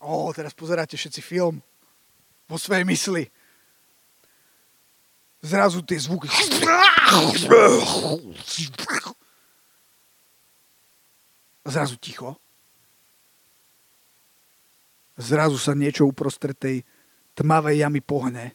[0.00, 1.60] Ó, teraz pozeráte všetci film
[2.48, 3.24] vo svojej mysli.
[5.44, 6.28] Zrazu tie zvuky.
[11.64, 12.36] Zrazu ticho
[15.18, 16.82] zrazu sa niečo uprostred tej
[17.38, 18.54] tmavej jamy pohne.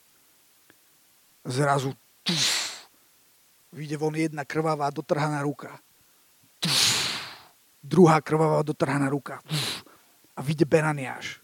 [1.48, 1.96] Zrazu
[3.72, 5.80] vyjde von jedna krvavá dotrhaná ruka.
[6.60, 7.10] Tuf,
[7.84, 9.42] druhá krvavá dotrhaná ruka.
[9.48, 9.84] Tuf,
[10.36, 11.44] a vyjde Benaniáš,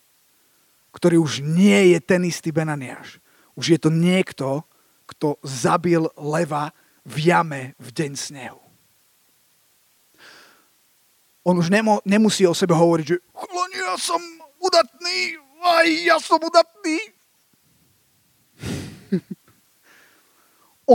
[0.95, 3.19] ktorý už nie je ten istý Benaniáš.
[3.59, 4.63] Už je to niekto,
[5.03, 6.71] kto zabil leva
[7.03, 8.63] v jame v deň snehu.
[11.45, 13.17] On už nemo, nemusí o sebe hovoriť, že
[13.75, 14.17] ja som
[14.57, 16.97] udatný, aj ja som udatný.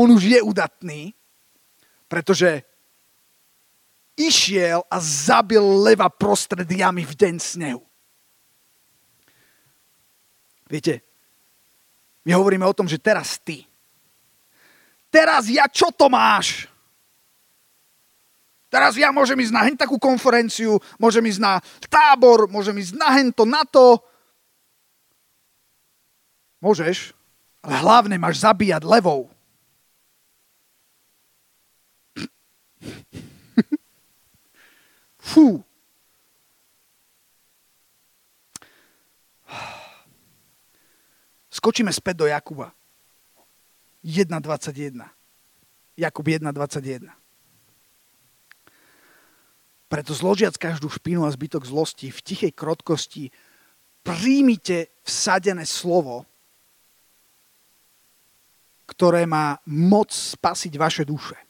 [0.00, 1.14] On už je udatný,
[2.10, 2.66] pretože
[4.18, 7.82] išiel a zabil leva prostred jamy v deň snehu.
[10.66, 11.06] Viete,
[12.26, 13.62] my hovoríme o tom, že teraz ty.
[15.10, 16.66] Teraz ja čo to máš?
[18.70, 21.58] Teraz ja môžem ísť na hen takú konferenciu, môžem ísť na
[21.90, 23.98] tábor, môžem ísť na hento, na to.
[26.62, 27.10] Môžeš,
[27.66, 29.26] ale hlavne máš zabíjať levou.
[35.30, 35.62] Fú.
[41.54, 42.74] Skočíme späť do Jakuba.
[44.02, 45.06] 1.21.
[45.94, 47.12] Jakub 1.21.
[49.90, 53.30] Preto zložiac každú špinu a zbytok zlosti v tichej krotkosti
[54.02, 56.26] príjmite vsadené slovo,
[58.86, 61.49] ktoré má moc spasiť vaše duše.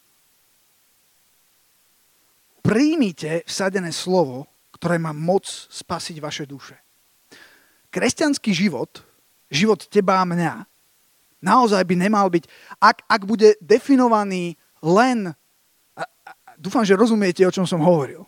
[2.71, 4.47] Príjmite vsadené slovo,
[4.79, 6.79] ktoré má moc spasiť vaše duše.
[7.91, 9.03] Kresťanský život,
[9.51, 10.63] život teba a mňa,
[11.43, 12.47] naozaj by nemal byť,
[12.79, 14.55] ak, ak bude definovaný
[14.87, 15.35] len,
[15.99, 18.23] a, a, dúfam, že rozumiete, o čom som hovoril.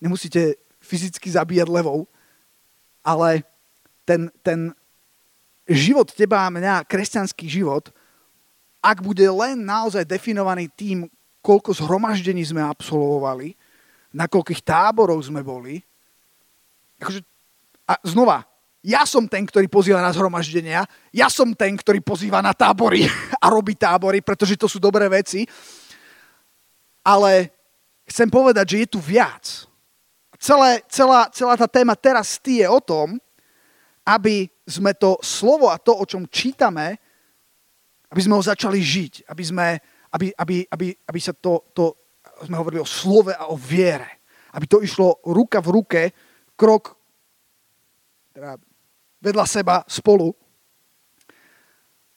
[0.00, 2.08] Nemusíte fyzicky zabíjať levou,
[3.04, 3.44] ale
[4.08, 4.72] ten, ten
[5.68, 7.92] život teba a mňa, kresťanský život,
[8.80, 11.04] ak bude len naozaj definovaný tým,
[11.42, 13.52] koľko zhromaždení sme absolvovali,
[14.14, 15.82] na koľkých táborov sme boli,
[17.02, 17.20] akože,
[17.90, 18.46] a znova,
[18.82, 20.82] ja som ten, ktorý pozýva na zhromaždenia,
[21.14, 23.06] ja som ten, ktorý pozýva na tábory
[23.42, 25.46] a robí tábory, pretože to sú dobré veci.
[27.02, 27.50] Ale
[28.06, 29.66] chcem povedať, že je tu viac.
[30.38, 33.18] Celé, celá, celá tá téma teraz je o tom,
[34.02, 36.98] aby sme to slovo a to, o čom čítame,
[38.10, 39.66] aby sme ho začali žiť, aby, sme,
[40.12, 41.96] aby, aby, aby, aby sa to, to,
[42.44, 46.02] sme hovorili o slove a o viere, aby to išlo ruka v ruke,
[46.56, 46.94] krok,
[48.32, 48.60] teda
[49.22, 50.32] vedľa seba spolu.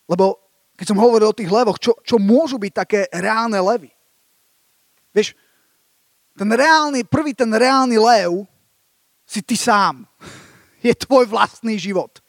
[0.05, 0.39] Lebo
[0.75, 3.89] keď som hovoril o tých levoch, čo, čo môžu byť také reálne levy?
[5.15, 5.31] Vieš,
[6.35, 8.43] ten reálny, prvý ten reálny lev
[9.23, 10.03] si ty sám.
[10.85, 12.19] Je tvoj vlastný život.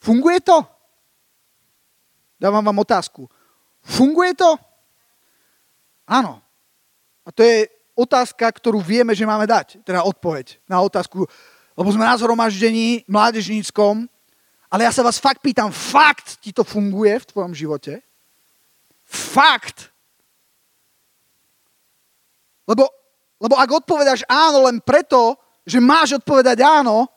[0.00, 0.64] Funguje to?
[2.46, 3.26] Dávam vám otázku.
[3.82, 4.54] Funguje to?
[6.06, 6.38] Áno.
[7.26, 7.66] A to je
[7.98, 9.82] otázka, ktorú vieme, že máme dať.
[9.82, 11.26] Teda odpoveď na otázku,
[11.74, 14.06] lebo sme na zhromaždení mládežníckom,
[14.70, 17.98] ale ja sa vás fakt pýtam, fakt ti to funguje v tvojom živote?
[19.10, 19.90] Fakt.
[22.62, 22.86] Lebo,
[23.42, 25.34] lebo ak odpovedáš áno len preto,
[25.66, 27.10] že máš odpovedať áno,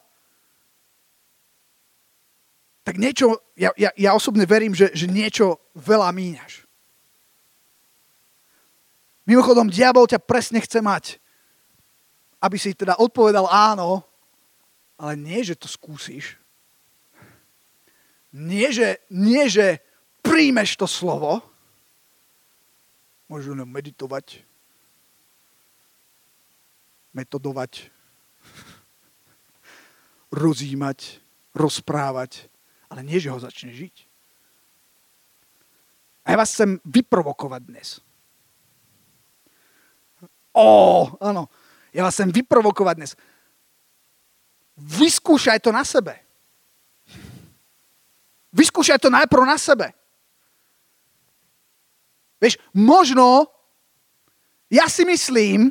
[2.89, 6.65] tak niečo, ja, ja, ja osobne verím, že, že niečo veľa míňaš.
[9.29, 11.21] Mimochodom, diabol ťa presne chce mať,
[12.41, 14.01] aby si teda odpovedal áno,
[14.97, 16.33] ale nie, že to skúsiš.
[18.33, 19.85] Nie, že, nie, že
[20.25, 21.45] príjmeš to slovo,
[23.29, 24.41] môžu meditovať,
[27.13, 27.93] metodovať,
[30.41, 31.21] rozímať,
[31.53, 32.49] rozprávať,
[32.89, 33.95] ale nie, že ho začne žiť.
[36.25, 37.89] A ja vás chcem vyprovokovať dnes.
[40.53, 41.47] Ó, áno,
[41.93, 43.11] ja vás chcem vyprovokovať dnes.
[44.77, 46.17] Vyskúšaj to na sebe.
[48.49, 49.93] Vyskúšaj to najprv na sebe.
[52.41, 53.45] Vieš, možno,
[54.71, 55.69] ja si myslím,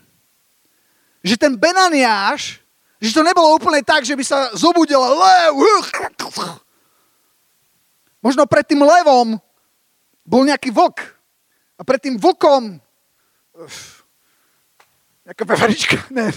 [1.25, 2.61] že ten Benaniáš,
[3.01, 5.55] že to nebolo úplne tak, že by sa zobudil lev.
[8.29, 9.41] Možno pred tým levom
[10.29, 11.01] bol nejaký vlk.
[11.81, 12.77] A pred tým vlkom
[15.25, 16.29] nejaká veverička, ne.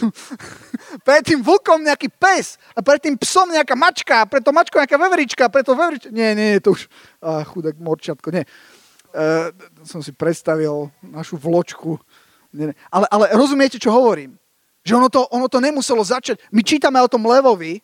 [1.03, 4.79] pred tým vlkom nejaký pes a pred tým psom nejaká mačka a pred to mačkou
[4.83, 6.91] nejaká veverička a pred to veverička, nie, nie, to už,
[7.23, 8.43] ah, chudák morčatko, nie.
[9.11, 9.51] Uh,
[9.83, 11.99] som si predstavil našu vločku.
[12.55, 12.75] Nie, nie.
[12.87, 14.39] Ale, ale rozumiete, čo hovorím?
[14.87, 17.83] Že ono to, ono to nemuselo začať, my čítame o tom levovi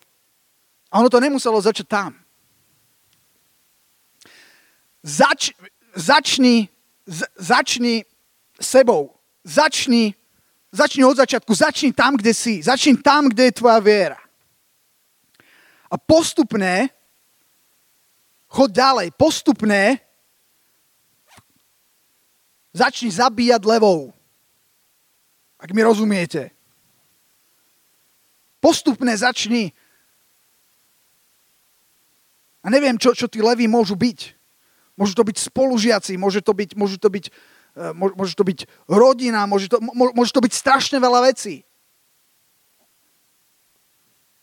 [0.88, 2.16] a ono to nemuselo začať tam.
[5.08, 5.56] Zač,
[5.96, 6.68] začni,
[7.08, 8.04] z, začni
[8.60, 9.16] sebou.
[9.40, 10.12] Začni
[10.68, 12.60] Začni od začiatku, začni tam, kde si.
[12.60, 14.20] Začni tam, kde je tvoja viera.
[15.88, 16.92] A postupne,
[18.52, 19.96] chod ďalej, postupne
[22.76, 24.12] začni zabíjať levou.
[25.56, 26.52] Ak mi rozumiete.
[28.60, 29.72] Postupne začni.
[32.60, 34.37] A neviem, čo, čo tí leví môžu byť.
[34.98, 37.30] Môžu to byť spolužiaci, môže to byť, môžu to byť
[37.78, 41.62] E, môže to byť rodina, môže to, môže to byť strašne veľa vecí.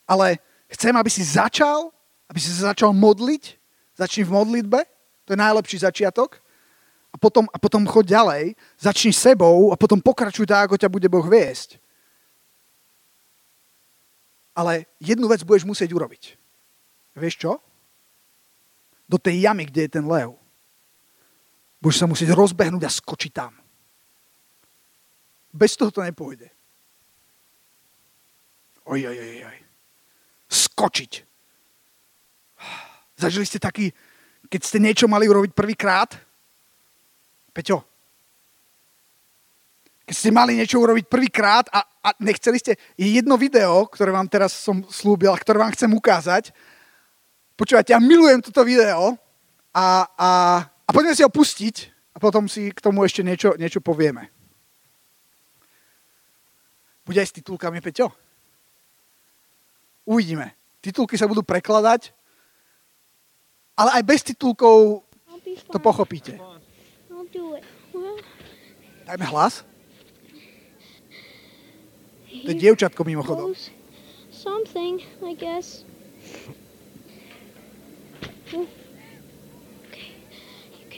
[0.07, 0.39] Ale
[0.71, 1.91] chcem, aby si začal,
[2.31, 3.59] aby si sa začal modliť.
[3.95, 4.79] Začni v modlitbe,
[5.23, 6.39] to je najlepší začiatok.
[7.11, 8.43] A potom, a potom choď ďalej,
[8.75, 11.79] začni sebou a potom pokračuj tak, ako ťa bude Boh viesť.
[14.51, 16.35] Ale jednu vec budeš musieť urobiť.
[17.15, 17.51] Vieš čo?
[19.07, 20.35] Do tej jamy, kde je ten lev.
[21.81, 23.53] Budeš sa musieť rozbehnúť a skočiť tam.
[25.55, 26.51] Bez toho to nepôjde.
[28.85, 29.57] Oj, oj, oj, oj.
[30.51, 31.11] Skočiť.
[33.15, 33.89] Zažili ste taký,
[34.51, 36.11] keď ste niečo mali urobiť prvýkrát?
[37.55, 37.87] Peťo,
[40.05, 44.29] keď ste mali niečo urobiť prvýkrát a, a nechceli ste, je jedno video, ktoré vám
[44.29, 46.53] teraz som slúbil a ktoré vám chcem ukázať.
[47.57, 49.17] Počúvajte, ja milujem toto video
[49.73, 50.31] a, a,
[50.85, 51.75] a poďme si ho pustiť
[52.13, 54.29] a potom si k tomu ešte niečo, niečo povieme.
[57.05, 58.09] Bude aj s titulkami, Peťo?
[60.05, 60.53] Uvidíme.
[60.81, 62.13] Titulky sa budú prekladať,
[63.73, 65.01] ale aj bez titulkov
[65.69, 66.37] to pochopíte.
[69.05, 69.65] Dajme hlas.
[72.45, 73.53] To je dievčatko mimochodom.
[74.29, 75.85] Something, I guess.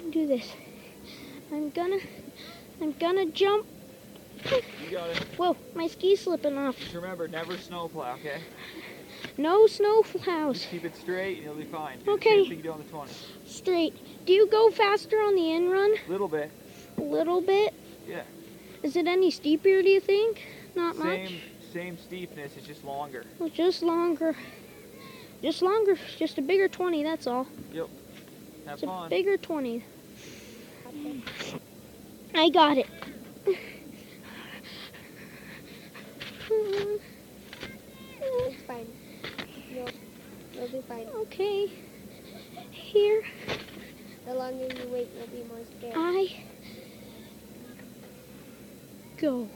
[0.08, 0.53] Can do this.
[1.51, 1.97] I'm gonna,
[2.82, 3.66] I'm gonna jump.
[4.45, 5.18] You got it.
[5.36, 6.78] Whoa, my ski's slipping off.
[6.80, 8.39] Just remember, never snowplow, okay?
[9.38, 10.60] No snow plows.
[10.60, 11.99] Just keep it straight and you'll be fine.
[12.05, 12.41] Do Okay.
[12.43, 13.12] you do on the 20.
[13.47, 14.26] Straight.
[14.26, 15.93] Do you go faster on the in run?
[16.08, 16.51] A little bit.
[16.97, 17.74] A little bit.
[18.08, 18.22] Yeah.
[18.84, 19.82] Is it any steeper?
[19.82, 20.41] Do you think?
[20.74, 21.34] Not Same much.
[21.74, 23.26] same steepness, it's just longer.
[23.39, 24.38] Well, just longer.
[25.41, 25.97] Just longer.
[26.18, 27.03] Just a bigger 20.
[27.03, 27.45] That's all.
[27.74, 27.89] Yep.
[28.66, 29.10] Have It's a fun.
[29.10, 29.84] bigger 20.
[32.34, 32.88] I got it.
[38.50, 38.88] It's fine.
[39.70, 39.89] You'll,
[40.54, 41.08] you'll be fine.
[41.16, 41.72] Okay.
[42.72, 43.24] Here
[44.26, 45.93] The longer you wait, you'll be more scared.
[45.98, 46.43] I
[49.18, 49.48] go.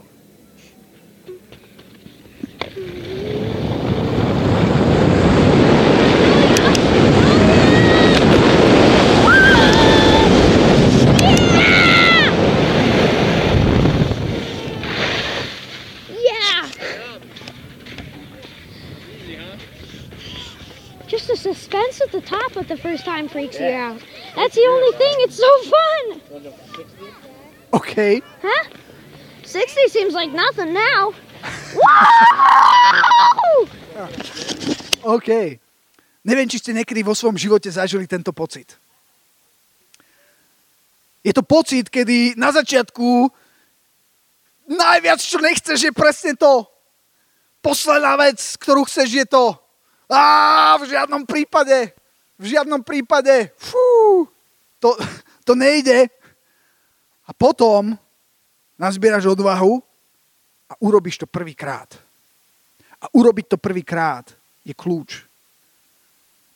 [22.56, 24.00] At the first time freaks you out.
[24.36, 25.14] That's the only thing.
[25.26, 26.20] It's so fun.
[27.72, 28.22] OK.
[28.42, 28.64] Huh?
[29.44, 31.12] 60 seems like nothing now.
[35.04, 35.58] OK.
[36.22, 38.78] Neviem, či ste niekedy vo svojom živote zažili tento pocit.
[41.22, 43.26] Je to pocit, kedy na začiatku
[44.70, 46.66] najviac, čo nechceš, je presne to.
[47.62, 49.54] Posledná vec, ktorú chceš, je to.
[50.10, 51.94] Á, v žiadnom prípade.
[52.42, 53.54] V žiadnom prípade.
[53.54, 54.26] Fú,
[54.82, 54.98] to,
[55.46, 56.10] to nejde.
[57.22, 57.94] A potom
[58.74, 59.78] nazbieraš odvahu
[60.66, 61.86] a urobíš to prvýkrát.
[62.98, 64.26] A urobiť to prvýkrát
[64.66, 65.22] je kľúč.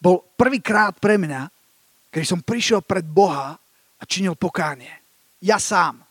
[0.03, 1.47] Bol prvýkrát pre mňa,
[2.11, 3.55] keď som prišiel pred Boha
[3.97, 4.91] a činil pokánie.
[5.39, 6.03] Ja sám.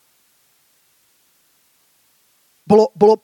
[2.63, 3.19] Bolo, bolo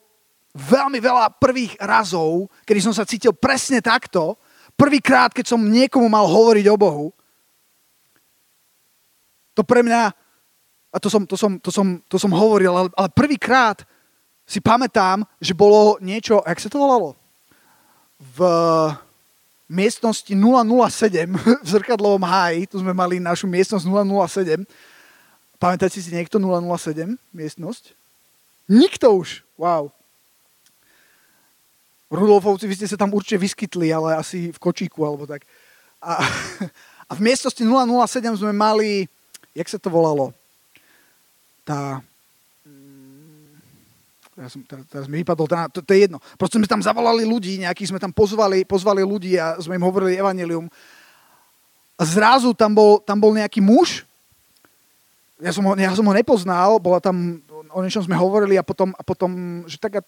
[0.52, 4.36] veľmi veľa prvých razov, kedy som sa cítil presne takto.
[4.82, 7.06] Prvýkrát, keď som niekomu mal hovoriť o Bohu.
[9.54, 10.10] To pre mňa,
[10.90, 13.86] a to som, to som, to som, to som hovoril, ale, ale prvýkrát
[14.42, 17.14] si pamätám, že bolo niečo, jak sa to volalo?
[18.18, 18.42] V
[19.70, 21.30] miestnosti 007
[21.62, 24.66] v Zrkadlovom háji, tu sme mali našu miestnosť 007.
[25.62, 27.94] Pamätáte si niekto 007 miestnosť?
[28.66, 29.46] Nikto už.
[29.54, 29.94] Wow.
[32.12, 35.48] Rudolfovci, vy ste sa tam určite vyskytli, ale asi v kočíku alebo tak.
[35.96, 36.20] A,
[37.10, 39.08] a v miestnosti 007 sme mali,
[39.56, 40.36] jak sa to volalo?
[41.64, 42.04] Tá...
[42.68, 43.56] mm,
[44.32, 46.20] Teraz, som, teraz, teraz mi vypadol, tá, to, to je jedno.
[46.36, 50.16] Proste sme tam zavolali ľudí, nejakých sme tam pozvali, pozvali ľudí a sme im hovorili
[50.16, 50.68] evanelium.
[51.96, 54.08] A zrazu tam bol, tam bol nejaký muž,
[55.42, 57.42] ja som, ho, ja som ho nepoznal, bola tam,
[57.74, 59.98] o niečom sme hovorili a potom, a potom že tak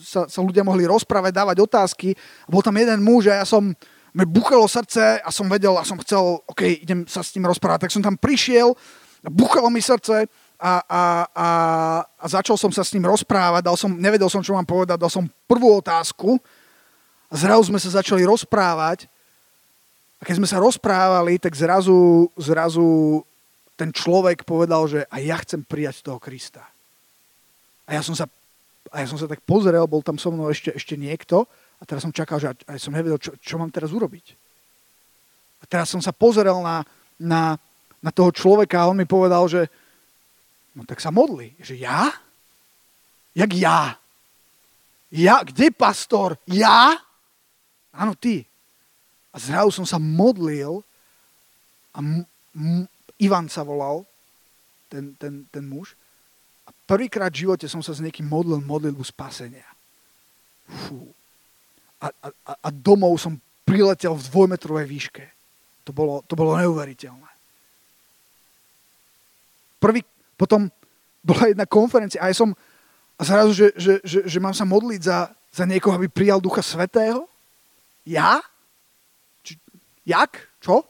[0.00, 2.16] sa, sa ľudia mohli rozprávať, dávať otázky.
[2.48, 3.76] Bol tam jeden muž a ja som,
[4.16, 7.84] mi buchalo srdce a som vedel a som chcel, OK, idem sa s ním rozprávať.
[7.84, 8.72] Tak som tam prišiel,
[9.28, 10.24] buchalo mi srdce
[10.56, 11.02] a, a,
[11.36, 11.48] a,
[12.16, 13.68] a začal som sa s ním rozprávať.
[13.68, 16.40] Dal som, nevedel som, čo mám povedať, dal som prvú otázku
[17.28, 19.04] a zrazu sme sa začali rozprávať.
[20.16, 23.20] A keď sme sa rozprávali, tak zrazu, zrazu
[23.76, 26.64] ten človek povedal, že a ja chcem prijať toho Krista.
[27.84, 28.24] A ja som sa,
[28.92, 31.46] a ja som sa tak pozrel, bol tam so mnou ešte, ešte niekto
[31.78, 34.36] a teraz som čakal, že a ja som nevedel, čo, čo mám teraz urobiť.
[35.60, 36.84] A teraz som sa pozrel na,
[37.20, 37.56] na,
[38.00, 39.68] na toho človeka a on mi povedal, že
[40.76, 41.56] no tak sa modli.
[41.60, 42.12] Že ja?
[43.36, 43.96] Jak ja?
[45.12, 45.40] Ja?
[45.44, 46.36] Kde pastor?
[46.48, 46.96] Ja?
[47.96, 48.44] Áno, ty.
[49.32, 50.80] A zrazu som sa modlil
[51.92, 54.04] a m- m- Ivan sa volal,
[54.92, 55.96] ten, ten, ten muž.
[56.86, 59.66] Prvýkrát v živote som sa s niekým modlil modlitbu spasenia.
[60.86, 61.10] Fú.
[61.98, 62.28] A, a,
[62.62, 65.24] a- domov som priletel v dvojmetrovej výške.
[65.82, 67.30] To bolo, to bolo neuveriteľné.
[69.82, 70.06] Prvý,
[70.38, 70.70] potom
[71.26, 72.54] bola jedna konferencia a ja som
[73.16, 76.60] a zrazu, že, že, že, že mám sa modliť za, za niekoho, aby prijal Ducha
[76.60, 77.24] Svetého?
[78.04, 78.44] Ja?
[79.40, 79.56] Či,
[80.04, 80.36] jak?
[80.60, 80.84] Čo?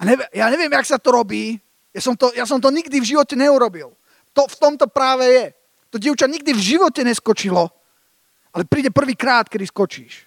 [0.00, 1.60] A nevie, ja neviem, jak sa to robí.
[1.92, 3.92] Ja som to, ja som to nikdy v živote neurobil.
[4.34, 5.46] To v tomto práve je.
[5.94, 7.70] To dievča nikdy v živote neskočilo,
[8.50, 10.26] ale príde prvýkrát, kedy skočíš.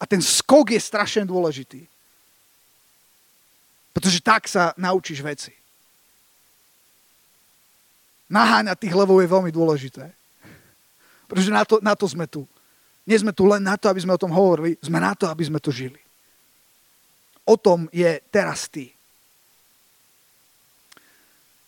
[0.00, 1.84] A ten skok je strašne dôležitý.
[3.92, 5.52] Pretože tak sa naučíš veci.
[8.32, 10.10] Naháňať tých levov je veľmi dôležité.
[11.28, 12.48] Pretože na to, na to sme tu.
[13.04, 15.44] Nie sme tu len na to, aby sme o tom hovorili, sme na to, aby
[15.44, 16.00] sme to žili.
[17.44, 18.93] O tom je teraz ty.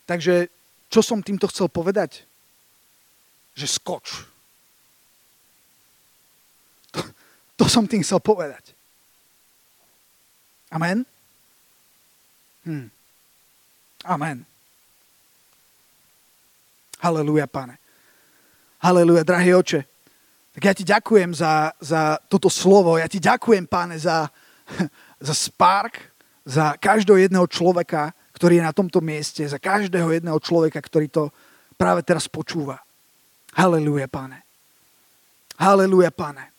[0.06, 0.48] Takže
[0.86, 2.22] čo som týmto chcel povedať?
[3.58, 4.06] Že skoč.
[6.94, 7.00] To,
[7.58, 8.70] to som tým chcel povedať.
[10.70, 11.02] Amen?
[12.62, 12.90] Hm.
[14.06, 14.46] Amen.
[17.02, 17.78] Halelúja, pane.
[18.78, 19.80] Halelúja, drahý oče.
[20.56, 22.96] Tak ja ti ďakujem za, za toto slovo.
[22.96, 24.30] Ja ti ďakujem, páne, za,
[25.28, 26.00] za Spark,
[26.46, 31.32] za každého jedného človeka, ktorý je na tomto mieste, za každého jedného človeka, ktorý to
[31.80, 32.84] práve teraz počúva.
[33.56, 34.44] Halelúja, páne.
[35.56, 36.52] Halelúja, páne.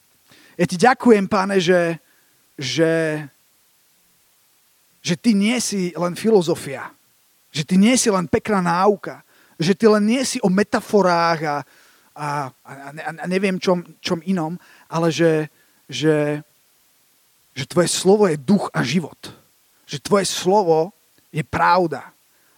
[0.58, 2.02] Ja ti ďakujem, páne, že,
[2.58, 3.22] že,
[5.06, 6.90] že ty nie si len filozofia,
[7.54, 9.22] že ty nie si len pekná náuka,
[9.62, 11.58] že ty len nie si o metaforách a,
[12.18, 12.90] a, a,
[13.22, 14.58] a neviem čom, čom inom,
[14.90, 15.54] ale že,
[15.86, 16.42] že,
[17.54, 19.18] že tvoje slovo je duch a život.
[19.86, 20.97] Že tvoje slovo
[21.32, 22.12] je pravda.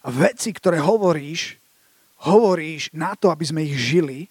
[0.03, 1.59] A veci, ktoré hovoríš,
[2.23, 4.27] hovoríš na to, aby sme ich žili,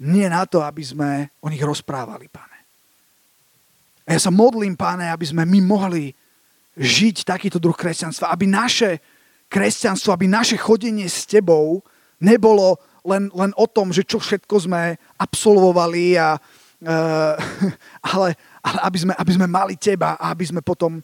[0.00, 2.58] nie na to, aby sme o nich rozprávali, pane.
[4.04, 6.12] A ja sa modlím, pane, aby sme my mohli
[6.76, 8.98] žiť takýto druh kresťanstva, aby naše
[9.46, 11.80] kresťanstvo, aby naše chodenie s tebou
[12.18, 17.34] nebolo len, len o tom, že čo všetko sme absolvovali, a, uh,
[18.12, 20.98] ale, ale aby, sme, aby sme mali teba a aby sme, potom,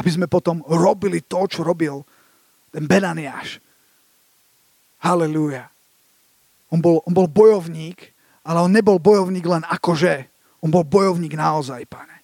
[0.00, 2.00] aby sme potom robili to, čo robil
[2.72, 3.60] ten Benaniáš.
[5.04, 5.68] Halelúja.
[6.72, 10.24] On bol, on bol bojovník, ale on nebol bojovník len akože.
[10.64, 12.16] On bol bojovník naozaj, pane.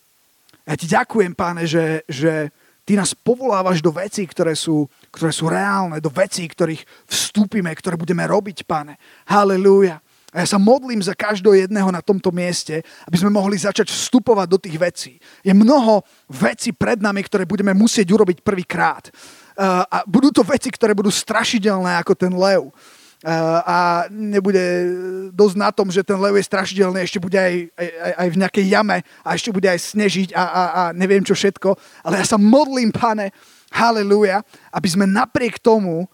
[0.64, 2.48] Ja ti ďakujem, páne, že, že
[2.88, 8.00] ty nás povolávaš do vecí, ktoré sú, ktoré sú reálne, do vecí, ktorých vstúpime, ktoré
[8.00, 8.96] budeme robiť, pane.
[9.28, 10.00] Halelúja.
[10.34, 14.46] A ja sa modlím za každého jedného na tomto mieste, aby sme mohli začať vstupovať
[14.50, 15.12] do tých vecí.
[15.46, 19.06] Je mnoho vecí pred nami, ktoré budeme musieť urobiť prvýkrát.
[19.54, 22.68] Uh, a budú to veci, ktoré budú strašidelné ako ten lev.
[23.24, 23.76] Uh, a
[24.12, 24.60] nebude
[25.32, 28.66] dosť na tom, že ten lev je strašidelný, ešte bude aj, aj, aj v nejakej
[28.66, 32.02] jame a ešte bude aj snežiť a, a, a neviem čo všetko.
[32.04, 33.32] Ale ja sa modlím, pane,
[33.72, 36.04] haleluja, aby sme napriek tomu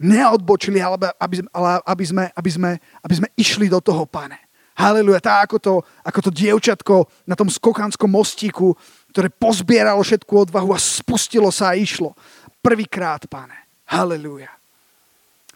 [0.00, 2.70] neodbočili, ale aby, ale aby, sme, aby, sme,
[3.04, 4.40] aby sme išli do toho, pane.
[4.72, 8.72] Haleluja, tak ako to, ako to dievčatko na tom skokanskom mostíku,
[9.12, 12.16] ktoré pozbieralo všetku odvahu a spustilo sa a išlo.
[12.64, 13.68] Prvýkrát, pane.
[13.84, 14.48] Haleluja.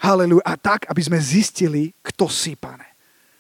[0.05, 0.45] Haleluja.
[0.45, 2.85] A tak, aby sme zistili, kto si, pane.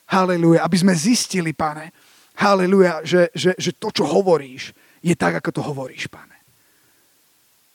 [0.08, 0.64] Haleluja.
[0.64, 1.92] Aby sme zistili, pane,
[2.34, 4.74] haleluja, že, že, že to, čo hovoríš,
[5.04, 6.34] je tak, ako to hovoríš, pane.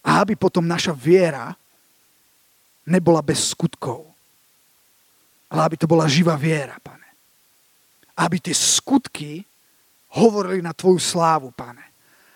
[0.04, 1.54] A aby potom naša viera
[2.88, 4.08] nebola bez skutkov.
[5.50, 7.08] Ale aby to bola živá viera, pane.
[8.14, 9.42] Aby tie skutky
[10.14, 11.82] hovorili na tvoju slávu, pane.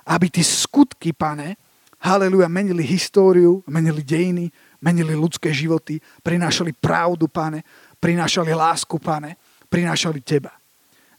[0.03, 1.55] Aby tie skutky, pane,
[2.01, 4.51] haleluja, menili históriu, menili dejiny,
[4.83, 7.63] menili ľudské životy, prinášali pravdu, pane,
[8.03, 9.39] prinášali lásku, pane,
[9.71, 10.51] prinášali teba.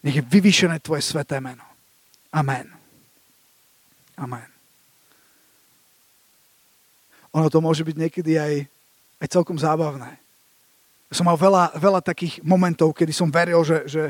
[0.05, 1.65] Nech je vyvýšené tvoje sveté meno.
[2.29, 2.69] Amen.
[4.21, 4.45] Amen.
[7.35, 8.53] Ono to môže byť niekedy aj,
[9.19, 10.19] aj celkom zábavné.
[11.13, 14.03] Som mal veľa, veľa takých momentov, kedy som veril, že, že,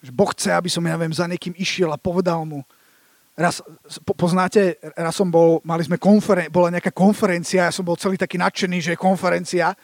[0.00, 2.64] že Boh chce, aby som, ja viem, za niekým išiel a povedal mu,
[3.36, 3.60] raz,
[4.06, 8.16] po, poznáte, raz som bol, mali sme konferen- bola nejaká konferencia, ja som bol celý
[8.16, 9.74] taký nadšený, že je konferencia.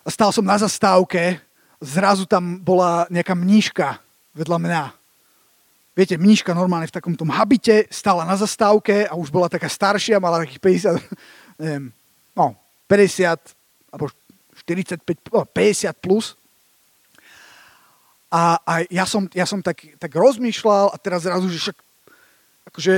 [0.00, 1.40] A stál som na zastávke,
[1.80, 3.98] zrazu tam bola nejaká mníška
[4.36, 4.82] vedľa mňa.
[5.98, 10.22] Viete, mníška normálne v takom tom habite, stála na zastávke a už bola taká staršia,
[10.22, 10.96] mala takých 50,
[11.60, 11.84] neviem,
[12.36, 12.54] no,
[12.90, 13.38] 50
[13.94, 14.10] alebo
[14.66, 15.06] 45,
[15.54, 16.34] 50 plus.
[18.30, 21.78] A, a ja som, ja som tak, tak rozmýšľal a teraz zrazu, že však
[22.70, 22.94] akože,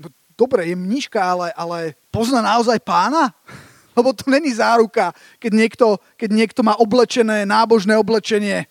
[0.00, 3.32] no, dobre, je mníška, ale, ale pozná naozaj pána?
[3.96, 8.64] Lebo to není záruka, keď niekto, keď niekto má oblečené, nábožné oblečenie,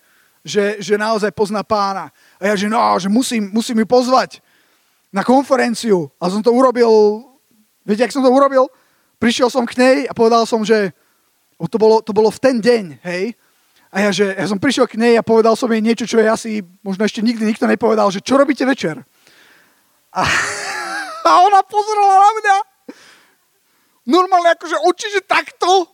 [0.46, 2.10] že, že naozaj pozná pána.
[2.42, 4.42] A ja, že no, že musím, musím ju pozvať
[5.14, 6.08] na konferenciu.
[6.22, 7.22] A som to urobil,
[7.84, 8.70] viete, jak som to urobil?
[9.20, 10.96] Prišiel som k nej a povedal som, že
[11.60, 13.36] to bolo, to bolo v ten deň, hej.
[13.92, 16.28] A ja, že ja som prišiel k nej a povedal som jej niečo, čo je
[16.30, 19.02] asi možno ešte nikdy nikto nepovedal, že čo robíte večer?
[20.16, 20.22] A,
[21.28, 22.58] a ona pozerala na mňa.
[24.08, 25.90] Normálne akože oči, že takto.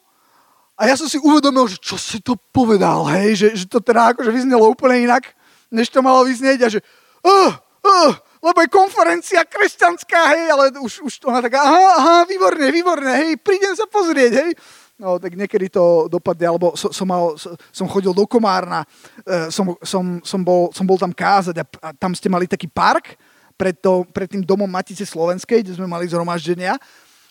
[0.75, 4.11] A ja som si uvedomil, že čo si to povedal, hej, že, že to teda
[4.11, 5.31] akože vyznelo úplne inak,
[5.71, 6.79] než to malo vyznieť a že
[7.23, 8.11] uh, uh,
[8.45, 13.31] lebo je konferencia kresťanská, hej, ale už, už ona taká, aha, aha, výborné, výborné, hej,
[13.41, 14.51] prídem sa pozrieť, hej.
[14.95, 17.35] No, tak niekedy to dopadne, alebo som, som, mal,
[17.73, 18.87] som chodil do Komárna,
[19.27, 22.71] e, som, som, som, bol, som bol tam kázať a, a tam ste mali taký
[22.71, 23.19] park
[23.59, 26.79] pred, to, pred tým domom Matice Slovenskej, kde sme mali zhromaždenia.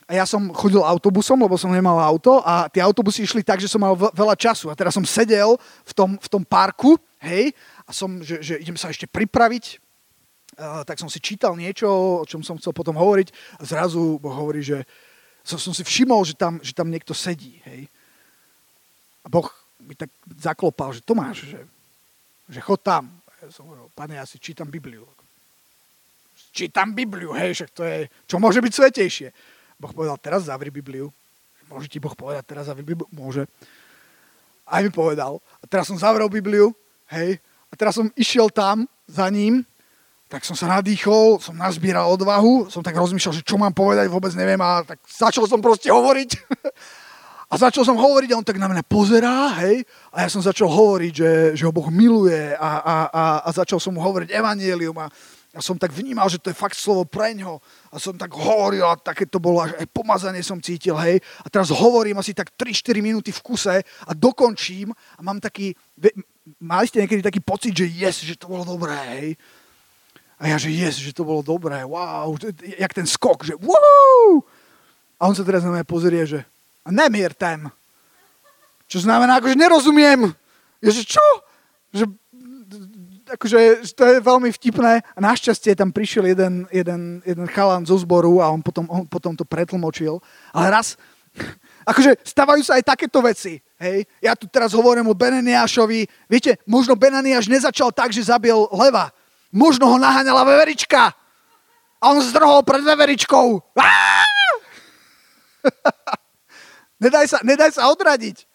[0.04, 3.72] A ja som chodil autobusom, lebo som nemal auto a tie autobusy išli tak, že
[3.72, 4.68] som mal veľa času.
[4.68, 5.56] A teraz som sedel
[5.88, 7.56] v tom, v tom parku, hej,
[7.88, 9.80] a som, že, že idem sa ešte pripraviť,
[10.86, 11.88] tak som si čítal niečo,
[12.22, 14.86] o čom som chcel potom hovoriť a zrazu Boh hovorí, že
[15.44, 17.60] som, som si všimol, že tam, že tam niekto sedí.
[17.68, 17.86] Hej.
[19.24, 19.46] A Boh
[19.84, 20.08] mi tak
[20.40, 21.60] zaklopal, že Tomáš, že,
[22.48, 23.12] že chod tam.
[23.28, 25.04] A ja som hovoril, pane, ja si čítam Bibliu.
[26.54, 29.28] Čítam Bibliu, hej, však to je, čo môže byť svetejšie.
[29.76, 31.10] Boh povedal, teraz zavri Bibliu.
[31.68, 33.10] Môže ti Boh povedať, teraz zavri Bibliu?
[33.10, 33.44] Môže.
[34.64, 35.42] Aj mi povedal.
[35.60, 36.72] A teraz som zavrel Bibliu,
[37.10, 39.66] hej, a teraz som išiel tam za ním
[40.34, 44.34] tak som sa nadýchol, som nazbíral odvahu, som tak rozmýšľal, že čo mám povedať, vôbec
[44.34, 46.30] neviem a tak začal som proste hovoriť.
[47.52, 50.66] a začal som hovoriť a on tak na mňa pozerá, hej, a ja som začal
[50.66, 54.98] hovoriť, že, že ho Boh miluje a, a, a, a začal som mu hovoriť evanielium
[54.98, 55.06] a,
[55.54, 57.62] a som tak vnímal, že to je fakt slovo pre ňo.
[57.94, 61.22] A som tak hovoril a také to bolo, aj pomazanie som cítil, hej.
[61.22, 65.78] A teraz hovorím asi tak 3-4 minúty v kuse a dokončím a mám taký,
[66.58, 69.38] mali ste niekedy taký pocit, že yes, že to bolo dobré, hej.
[70.38, 74.42] A ja, že yes, že to bolo dobré, wow, jak ten skok, že wow!
[75.18, 76.42] A on sa teraz na mňa pozrie, že
[76.84, 77.72] a nemiertem.
[78.84, 80.28] Čo znamená, akože nerozumiem.
[80.84, 81.24] Ja, že čo?
[81.96, 82.04] Že,
[83.32, 83.58] akože
[83.96, 85.00] to je veľmi vtipné.
[85.00, 89.32] A našťastie tam prišiel jeden, jeden, jeden chalan zo zboru a on potom, on potom
[89.32, 90.20] to pretlmočil.
[90.52, 91.00] Ale raz,
[91.90, 93.64] akože stávajú sa aj takéto veci.
[93.80, 96.28] Hej, ja tu teraz hovorím o Beneniášovi.
[96.28, 99.08] Viete, možno Beneniáš nezačal tak, že zabil leva
[99.54, 101.14] Možno ho naháňala veverička.
[102.02, 103.62] A on zdrhol pred veveričkou.
[107.04, 108.50] nedaj, sa, nedaj sa odradiť.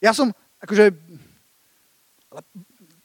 [0.00, 0.32] Ja som,
[0.64, 0.88] akože,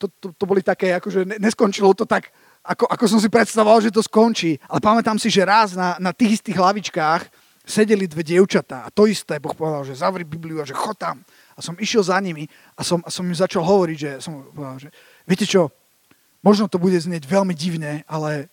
[0.00, 2.32] to, to, to boli také, akože neskončilo to tak,
[2.64, 4.56] ako, ako som si predstavoval, že to skončí.
[4.64, 7.22] Ale pamätám si, že raz na, na tých istých hlavičkách
[7.60, 11.22] sedeli dve dievčatá a to isté Boh povedal, že zavri Bibliu a že chod tam.
[11.54, 14.80] A som išiel za nimi a som, a som im začal hovoriť, že som povedal,
[14.80, 14.88] že
[15.28, 15.68] viete čo,
[16.40, 18.48] Možno to bude znieť veľmi divne, ale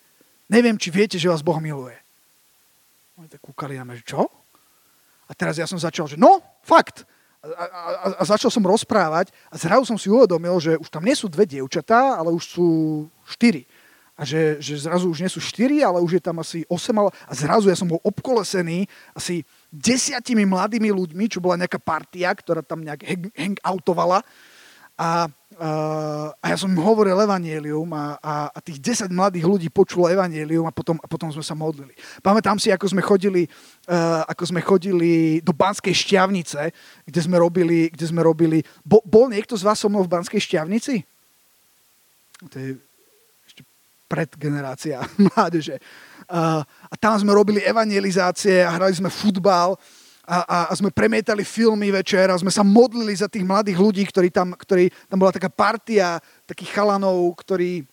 [0.51, 1.95] neviem, či viete, že vás Boh miluje.
[3.15, 4.27] Oni tak kúkali na mňa, čo?
[5.27, 7.07] A teraz ja som začal, že no, fakt.
[7.43, 11.15] A, a, a, začal som rozprávať a zrazu som si uvedomil, že už tam nie
[11.15, 12.67] sú dve dievčatá, ale už sú
[13.23, 13.63] štyri.
[14.17, 16.97] A že, že zrazu už nie sú štyri, ale už je tam asi osem.
[16.97, 17.13] Ale...
[17.29, 22.65] A zrazu ja som bol obkolesený asi desiatimi mladými ľuďmi, čo bola nejaká partia, ktorá
[22.65, 23.05] tam nejak
[23.37, 24.25] hangoutovala.
[24.97, 30.05] A a ja som im hovoril evanielium a, a, a tých 10 mladých ľudí počulo
[30.05, 31.97] evanielium a potom, a potom sme sa modlili.
[32.21, 33.49] Pamätám si, ako sme chodili,
[33.89, 36.61] uh, ako sme chodili do Banskej šťavnice,
[37.09, 40.37] kde sme robili, kde sme robili bo, bol niekto z vás so mnou v Banskej
[40.45, 41.01] šťavnici?
[42.53, 42.77] To je
[43.49, 43.65] ešte
[44.05, 45.01] predgenerácia
[45.33, 45.81] mládeže.
[46.29, 49.73] Uh, a tam sme robili evangelizácie a hrali sme futbal
[50.27, 54.03] a, a, a sme premietali filmy večer a sme sa modlili za tých mladých ľudí,
[54.03, 57.87] ktorí tam, ktorí, tam bola taká partia takých chalanov, ktorí,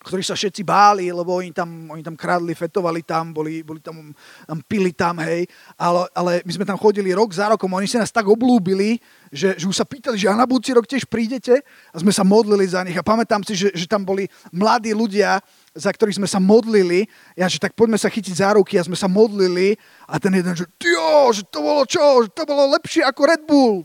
[0.00, 4.16] ktorí sa všetci báli, lebo oni tam, oni tam kradli, fetovali tam, boli, boli tam,
[4.48, 5.44] tam pili tam, hej.
[5.76, 8.96] Ale, ale my sme tam chodili rok za rokom, oni sa nás tak oblúbili,
[9.28, 11.60] že, že už sa pýtali, že a na budúci rok tiež prídete
[11.92, 12.96] a sme sa modlili za nich.
[12.96, 15.40] A pamätám si, že, že tam boli mladí ľudia,
[15.74, 17.10] za ktorých sme sa modlili.
[17.34, 19.74] Ja, že tak poďme sa chytiť za ruky a sme sa modlili.
[20.06, 23.42] A ten jeden, že jo, že to bolo čo, že to bolo lepšie ako Red
[23.42, 23.84] Bull.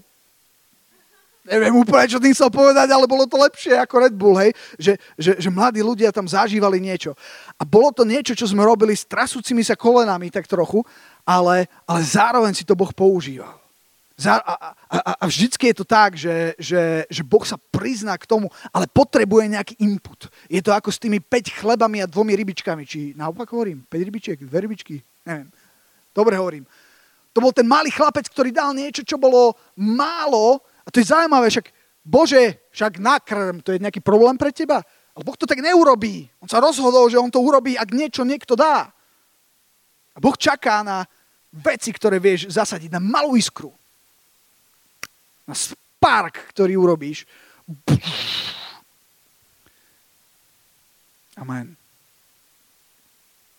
[1.50, 4.54] Neviem úplne, čo tým chcel povedať, ale bolo to lepšie ako Red Bull, hej?
[4.78, 7.18] Že, že, že mladí ľudia tam zažívali niečo.
[7.58, 10.86] A bolo to niečo, čo sme robili s trasúcimi sa kolenami tak trochu,
[11.26, 13.59] ale, ale zároveň si to Boh používal.
[14.28, 18.52] A, a, a vždycky je to tak, že, že, že Boh sa prizná k tomu,
[18.76, 20.28] ale potrebuje nejaký input.
[20.52, 22.84] Je to ako s tými 5 chlebami a dvomi rybičkami.
[22.84, 23.88] Či naopak hovorím?
[23.88, 25.00] 5 rybičiek, 2 rybičky?
[25.24, 25.48] Neviem.
[26.12, 26.68] Dobre hovorím.
[27.32, 30.60] To bol ten malý chlapec, ktorý dal niečo, čo bolo málo.
[30.84, 31.72] A to je zaujímavé, však
[32.04, 34.84] Bože, však nakrm, to je nejaký problém pre teba?
[35.16, 36.28] Ale Boh to tak neurobí.
[36.44, 38.92] On sa rozhodol, že on to urobí, ak niečo niekto dá.
[40.12, 41.08] A Boh čaká na
[41.56, 43.72] veci, ktoré vieš zasadiť, na malú iskru
[45.50, 47.26] na spark, ktorý urobíš.
[51.42, 51.74] Amen.